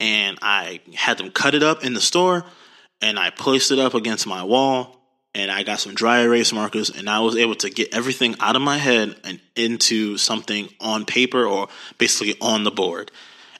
And 0.00 0.38
I 0.42 0.80
had 0.94 1.18
them 1.18 1.30
cut 1.30 1.54
it 1.54 1.62
up 1.62 1.84
in 1.84 1.94
the 1.94 2.00
store 2.00 2.44
and 3.00 3.18
I 3.18 3.30
placed 3.30 3.70
it 3.70 3.78
up 3.78 3.94
against 3.94 4.26
my 4.26 4.42
wall 4.42 5.00
and 5.34 5.50
I 5.50 5.62
got 5.62 5.80
some 5.80 5.94
dry 5.94 6.20
erase 6.20 6.52
markers 6.52 6.90
and 6.90 7.08
I 7.08 7.20
was 7.20 7.36
able 7.36 7.54
to 7.56 7.70
get 7.70 7.94
everything 7.94 8.36
out 8.40 8.56
of 8.56 8.62
my 8.62 8.78
head 8.78 9.16
and 9.24 9.40
into 9.56 10.16
something 10.16 10.68
on 10.80 11.04
paper 11.04 11.44
or 11.44 11.68
basically 11.98 12.36
on 12.40 12.64
the 12.64 12.70
board. 12.70 13.10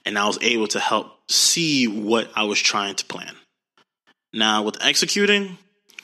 And 0.09 0.19
I 0.19 0.27
was 0.27 0.39
able 0.41 0.69
to 0.69 0.81
help 0.81 1.13
see 1.29 1.87
what 1.87 2.31
I 2.35 2.45
was 2.45 2.59
trying 2.59 2.95
to 2.95 3.05
plan. 3.05 3.35
Now, 4.33 4.63
with 4.63 4.83
executing, 4.83 5.59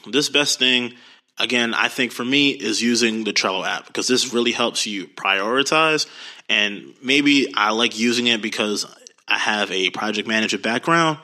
this 0.06 0.28
best 0.28 0.58
thing, 0.58 0.92
again, 1.38 1.72
I 1.72 1.88
think 1.88 2.12
for 2.12 2.22
me 2.22 2.50
is 2.50 2.82
using 2.82 3.24
the 3.24 3.32
Trello 3.32 3.66
app 3.66 3.86
because 3.86 4.06
this 4.06 4.34
really 4.34 4.52
helps 4.52 4.84
you 4.84 5.06
prioritize. 5.06 6.06
And 6.50 6.92
maybe 7.02 7.54
I 7.56 7.70
like 7.70 7.98
using 7.98 8.26
it 8.26 8.42
because 8.42 8.84
I 9.26 9.38
have 9.38 9.70
a 9.70 9.88
project 9.88 10.28
manager 10.28 10.58
background. 10.58 11.16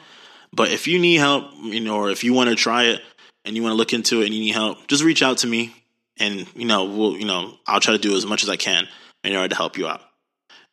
But 0.50 0.70
if 0.70 0.88
you 0.88 0.98
need 0.98 1.16
help, 1.16 1.52
you 1.62 1.80
know, 1.80 1.96
or 1.96 2.10
if 2.10 2.24
you 2.24 2.32
want 2.32 2.48
to 2.48 2.56
try 2.56 2.84
it, 2.84 3.02
and 3.44 3.56
you 3.56 3.62
want 3.62 3.72
to 3.72 3.76
look 3.76 3.92
into 3.92 4.22
it 4.22 4.26
and 4.26 4.34
you 4.34 4.40
need 4.40 4.54
help, 4.54 4.86
just 4.86 5.04
reach 5.04 5.22
out 5.22 5.38
to 5.38 5.46
me 5.46 5.74
and 6.18 6.46
you 6.54 6.64
know, 6.64 6.84
we'll 6.84 7.16
you 7.16 7.26
know, 7.26 7.58
I'll 7.66 7.80
try 7.80 7.92
to 7.92 7.98
do 7.98 8.16
as 8.16 8.24
much 8.24 8.42
as 8.42 8.48
I 8.48 8.56
can 8.56 8.88
in 9.22 9.36
order 9.36 9.48
to 9.48 9.54
help 9.54 9.76
you 9.76 9.86
out. 9.86 10.00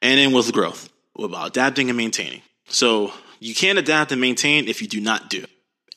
And 0.01 0.19
then 0.19 0.31
with 0.31 0.53
growth, 0.53 0.89
about 1.25 1.49
adapting 1.49 1.89
and 1.89 1.97
maintaining. 1.97 2.41
So 2.69 3.13
you 3.39 3.55
can't 3.55 3.79
adapt 3.79 4.11
and 4.11 4.21
maintain 4.21 4.67
if 4.67 4.81
you 4.81 4.87
do 4.87 4.99
not 4.99 5.29
do. 5.29 5.45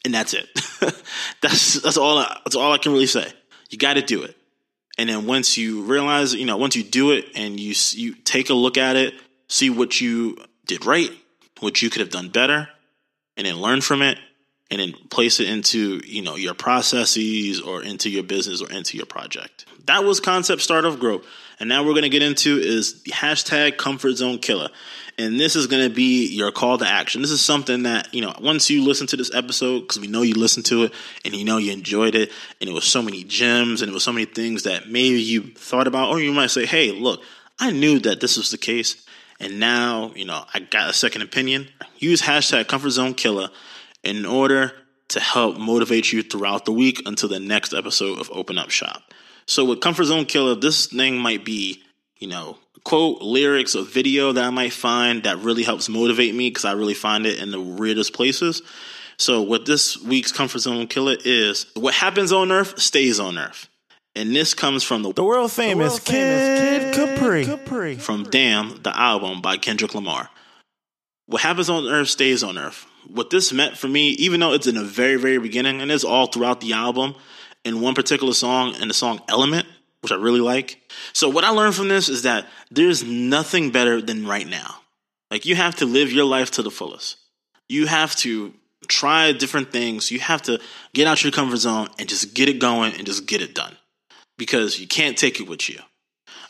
And 0.04 0.14
that's 0.14 0.34
it. 0.34 0.48
that's 1.42 1.74
that's 1.74 1.96
all 1.96 2.18
I, 2.18 2.40
that's 2.44 2.56
all 2.56 2.72
I 2.72 2.78
can 2.78 2.92
really 2.92 3.06
say. 3.06 3.30
You 3.68 3.78
got 3.78 3.94
to 3.94 4.02
do 4.02 4.22
it. 4.22 4.36
And 4.98 5.08
then 5.08 5.26
once 5.26 5.56
you 5.56 5.82
realize, 5.82 6.34
you 6.34 6.46
know, 6.46 6.56
once 6.56 6.76
you 6.76 6.82
do 6.82 7.12
it 7.12 7.26
and 7.34 7.58
you 7.60 7.74
you 7.92 8.14
take 8.14 8.50
a 8.50 8.54
look 8.54 8.78
at 8.78 8.96
it, 8.96 9.14
see 9.48 9.70
what 9.70 10.00
you 10.00 10.38
did 10.66 10.86
right, 10.86 11.10
what 11.60 11.82
you 11.82 11.90
could 11.90 12.00
have 12.00 12.10
done 12.10 12.30
better, 12.30 12.68
and 13.36 13.46
then 13.46 13.56
learn 13.56 13.80
from 13.80 14.02
it 14.02 14.18
and 14.70 14.80
then 14.80 14.94
place 15.10 15.40
it 15.40 15.48
into 15.48 16.00
you 16.04 16.22
know 16.22 16.36
your 16.36 16.54
processes 16.54 17.60
or 17.60 17.82
into 17.82 18.08
your 18.08 18.22
business 18.22 18.62
or 18.62 18.70
into 18.70 18.96
your 18.96 19.06
project 19.06 19.66
that 19.86 20.04
was 20.04 20.20
concept 20.20 20.62
startup 20.62 20.98
growth 20.98 21.24
and 21.60 21.68
now 21.68 21.84
we're 21.84 21.92
going 21.92 22.02
to 22.02 22.08
get 22.08 22.22
into 22.22 22.58
is 22.58 23.02
hashtag 23.08 23.76
comfort 23.76 24.16
zone 24.16 24.38
killer. 24.38 24.70
And 25.18 25.38
this 25.38 25.54
is 25.54 25.66
going 25.66 25.86
to 25.86 25.94
be 25.94 26.34
your 26.34 26.50
call 26.50 26.78
to 26.78 26.88
action. 26.88 27.20
This 27.20 27.30
is 27.30 27.42
something 27.42 27.82
that 27.82 28.12
you 28.14 28.22
know 28.22 28.34
once 28.40 28.70
you 28.70 28.82
listen 28.82 29.06
to 29.08 29.16
this 29.16 29.32
episode 29.34 29.80
because 29.80 30.00
we 30.00 30.06
know 30.06 30.22
you 30.22 30.34
listened 30.34 30.64
to 30.66 30.84
it 30.84 30.94
and 31.24 31.34
you 31.34 31.44
know 31.44 31.58
you 31.58 31.72
enjoyed 31.72 32.14
it 32.14 32.32
and 32.60 32.70
it 32.70 32.72
was 32.72 32.84
so 32.84 33.02
many 33.02 33.22
gems 33.24 33.82
and 33.82 33.90
it 33.90 33.92
was 33.92 34.02
so 34.02 34.12
many 34.12 34.24
things 34.24 34.62
that 34.62 34.88
maybe 34.88 35.20
you 35.20 35.42
thought 35.42 35.86
about 35.86 36.08
or 36.08 36.20
you 36.20 36.32
might 36.32 36.50
say 36.50 36.64
hey 36.64 36.90
look 36.90 37.22
i 37.58 37.70
knew 37.70 37.98
that 37.98 38.20
this 38.20 38.38
was 38.38 38.50
the 38.50 38.56
case 38.56 39.04
and 39.38 39.60
now 39.60 40.10
you 40.14 40.24
know 40.24 40.42
i 40.54 40.60
got 40.60 40.88
a 40.88 40.94
second 40.94 41.20
opinion. 41.20 41.68
Use 41.98 42.22
hashtag 42.22 42.68
comfort 42.68 42.90
zone 42.90 43.12
killer 43.12 43.50
in 44.02 44.24
order 44.24 44.72
to 45.10 45.20
help 45.20 45.58
motivate 45.58 46.12
you 46.12 46.22
throughout 46.22 46.64
the 46.64 46.72
week 46.72 47.02
until 47.06 47.28
the 47.28 47.40
next 47.40 47.74
episode 47.74 48.18
of 48.18 48.30
Open 48.32 48.58
Up 48.58 48.70
Shop. 48.70 49.02
So 49.46 49.64
with 49.64 49.80
Comfort 49.80 50.04
Zone 50.04 50.24
Killer, 50.24 50.54
this 50.54 50.86
thing 50.86 51.18
might 51.18 51.44
be, 51.44 51.82
you 52.18 52.28
know, 52.28 52.58
quote, 52.84 53.20
lyrics, 53.20 53.74
or 53.74 53.82
video 53.82 54.32
that 54.32 54.44
I 54.44 54.50
might 54.50 54.72
find 54.72 55.24
that 55.24 55.38
really 55.38 55.64
helps 55.64 55.88
motivate 55.88 56.34
me 56.34 56.50
because 56.50 56.64
I 56.64 56.72
really 56.72 56.94
find 56.94 57.26
it 57.26 57.40
in 57.40 57.50
the 57.50 57.60
weirdest 57.60 58.12
places. 58.12 58.62
So 59.18 59.42
what 59.42 59.66
this 59.66 60.00
week's 60.00 60.32
Comfort 60.32 60.60
Zone 60.60 60.86
Killer 60.86 61.16
is, 61.24 61.66
what 61.74 61.94
happens 61.94 62.32
on 62.32 62.52
Earth 62.52 62.80
stays 62.80 63.18
on 63.20 63.36
Earth. 63.36 63.68
And 64.16 64.34
this 64.34 64.54
comes 64.54 64.82
from 64.82 65.02
the, 65.02 65.12
the 65.12 65.24
world 65.24 65.52
famous, 65.52 65.98
the 65.98 66.12
world 66.12 66.24
Kid, 66.24 66.94
Kid 66.94 67.16
Capri. 67.16 67.44
Capri 67.44 67.96
from 67.96 68.24
Damn, 68.24 68.82
the 68.82 68.96
album 68.96 69.40
by 69.40 69.56
Kendrick 69.56 69.94
Lamar. 69.94 70.30
What 71.26 71.42
happens 71.42 71.68
on 71.68 71.86
Earth 71.86 72.08
stays 72.08 72.42
on 72.42 72.58
Earth 72.58 72.86
what 73.08 73.30
this 73.30 73.52
meant 73.52 73.76
for 73.76 73.88
me, 73.88 74.10
even 74.10 74.40
though 74.40 74.52
it's 74.52 74.66
in 74.66 74.74
the 74.74 74.84
very, 74.84 75.16
very 75.16 75.38
beginning, 75.38 75.80
and 75.80 75.90
it's 75.90 76.04
all 76.04 76.26
throughout 76.26 76.60
the 76.60 76.72
album, 76.72 77.14
in 77.64 77.80
one 77.80 77.94
particular 77.94 78.32
song, 78.32 78.74
in 78.76 78.88
the 78.88 78.94
song 78.94 79.20
Element, 79.28 79.66
which 80.02 80.12
I 80.12 80.16
really 80.16 80.40
like. 80.40 80.80
So, 81.12 81.28
what 81.28 81.44
I 81.44 81.50
learned 81.50 81.74
from 81.74 81.88
this 81.88 82.08
is 82.08 82.22
that 82.22 82.46
there's 82.70 83.04
nothing 83.04 83.70
better 83.70 84.00
than 84.00 84.26
right 84.26 84.46
now. 84.46 84.76
Like, 85.30 85.46
you 85.46 85.56
have 85.56 85.76
to 85.76 85.86
live 85.86 86.12
your 86.12 86.24
life 86.24 86.50
to 86.52 86.62
the 86.62 86.70
fullest. 86.70 87.16
You 87.68 87.86
have 87.86 88.16
to 88.16 88.54
try 88.88 89.32
different 89.32 89.72
things. 89.72 90.10
You 90.10 90.20
have 90.20 90.42
to 90.42 90.60
get 90.94 91.06
out 91.06 91.22
your 91.22 91.32
comfort 91.32 91.58
zone 91.58 91.88
and 91.98 92.08
just 92.08 92.34
get 92.34 92.48
it 92.48 92.58
going 92.58 92.94
and 92.94 93.06
just 93.06 93.26
get 93.26 93.42
it 93.42 93.54
done 93.54 93.76
because 94.38 94.80
you 94.80 94.88
can't 94.88 95.16
take 95.16 95.40
it 95.40 95.48
with 95.48 95.68
you. 95.68 95.78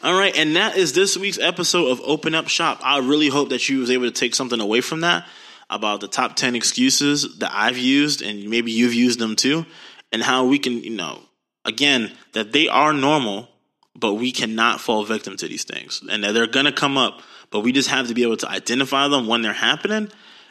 All 0.03 0.19
right, 0.19 0.35
and 0.35 0.57
that 0.57 0.77
is 0.77 0.95
this 0.95 1.17
week's 1.17 1.39
episode 1.39 1.89
of 1.89 2.01
Open 2.03 2.35
Up 2.35 2.49
Shop. 2.49 2.81
I 2.83 3.01
really 3.01 3.29
hope 3.29 3.51
that 3.51 3.69
you 3.69 3.81
was 3.81 3.91
able 3.91 4.07
to 4.07 4.11
take 4.11 4.35
something 4.35 4.61
away 4.61 4.81
from 4.81 5.01
that 5.01 5.27
about 5.71 6.01
the 6.01 6.09
top 6.09 6.37
10 6.37 6.55
excuses 6.57 7.39
that 7.39 7.51
I've 7.55 7.79
used 7.79 8.23
and 8.23 8.49
maybe 8.49 8.73
you've 8.73 8.95
used 8.95 9.19
them 9.19 9.37
too, 9.37 9.65
and 10.13 10.23
how 10.23 10.45
we 10.45 10.59
can, 10.59 10.83
you 10.83 10.91
know, 10.91 11.21
again, 11.65 12.13
that 12.33 12.53
they 12.53 12.69
are 12.69 12.93
normal, 12.93 13.49
but 13.95 14.15
we 14.15 14.33
cannot 14.33 14.81
fall 14.81 15.05
victim 15.05 15.37
to 15.37 15.49
these 15.49 15.65
things 15.65 16.03
and 16.11 16.25
that 16.25 16.33
they're 16.33 16.47
going 16.47 16.67
to 16.67 16.73
come 16.73 16.97
up, 16.97 17.23
but 17.51 17.61
we 17.61 17.73
just 17.73 17.89
have 17.89 18.09
to 18.09 18.15
be 18.15 18.23
able 18.23 18.37
to 18.39 18.49
identify 18.49 19.09
them 19.09 19.27
when 19.27 19.43
they're 19.43 19.53
happening 19.53 20.09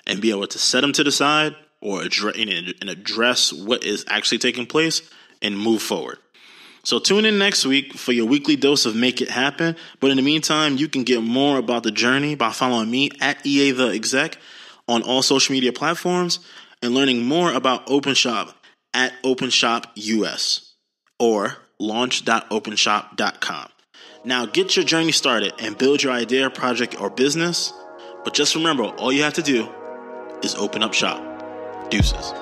and 0.07 0.21
be 0.21 0.31
able 0.31 0.47
to 0.47 0.57
set 0.57 0.81
them 0.81 0.93
to 0.93 1.03
the 1.03 1.11
side 1.11 1.55
or 1.81 2.01
address, 2.01 2.35
and 2.37 2.89
address 2.89 3.53
what 3.53 3.83
is 3.83 4.05
actually 4.07 4.37
taking 4.37 4.65
place 4.65 5.01
and 5.41 5.57
move 5.57 5.81
forward. 5.81 6.17
So 6.83 6.99
tune 6.99 7.25
in 7.25 7.37
next 7.37 7.65
week 7.65 7.93
for 7.93 8.11
your 8.11 8.25
weekly 8.25 8.55
dose 8.55 8.85
of 8.85 8.95
Make 8.95 9.21
It 9.21 9.29
Happen. 9.29 9.75
But 9.99 10.11
in 10.11 10.17
the 10.17 10.23
meantime, 10.23 10.77
you 10.77 10.87
can 10.87 11.03
get 11.03 11.21
more 11.21 11.57
about 11.57 11.83
the 11.83 11.91
journey 11.91 12.35
by 12.35 12.51
following 12.51 12.89
me 12.89 13.11
at 13.19 13.45
EA 13.45 13.71
the 13.71 13.89
Exec 13.89 14.37
on 14.89 15.03
all 15.03 15.21
social 15.21 15.53
media 15.53 15.71
platforms 15.71 16.39
and 16.81 16.93
learning 16.93 17.23
more 17.25 17.53
about 17.53 17.85
OpenShop 17.87 18.53
at 18.93 19.13
OpenShop 19.23 19.85
US 19.95 20.73
or 21.19 21.57
launch.openshop.com. 21.79 23.69
Now 24.25 24.45
get 24.45 24.75
your 24.75 24.83
journey 24.83 25.11
started 25.11 25.53
and 25.59 25.77
build 25.77 26.03
your 26.03 26.11
idea, 26.11 26.49
project, 26.49 26.99
or 26.99 27.09
business. 27.09 27.71
But 28.23 28.33
just 28.33 28.55
remember, 28.55 28.83
all 28.83 29.11
you 29.11 29.23
have 29.23 29.35
to 29.35 29.43
do 29.43 29.69
is 30.43 30.55
open 30.55 30.83
up 30.83 30.93
shop. 30.93 31.89
Deuces. 31.89 32.33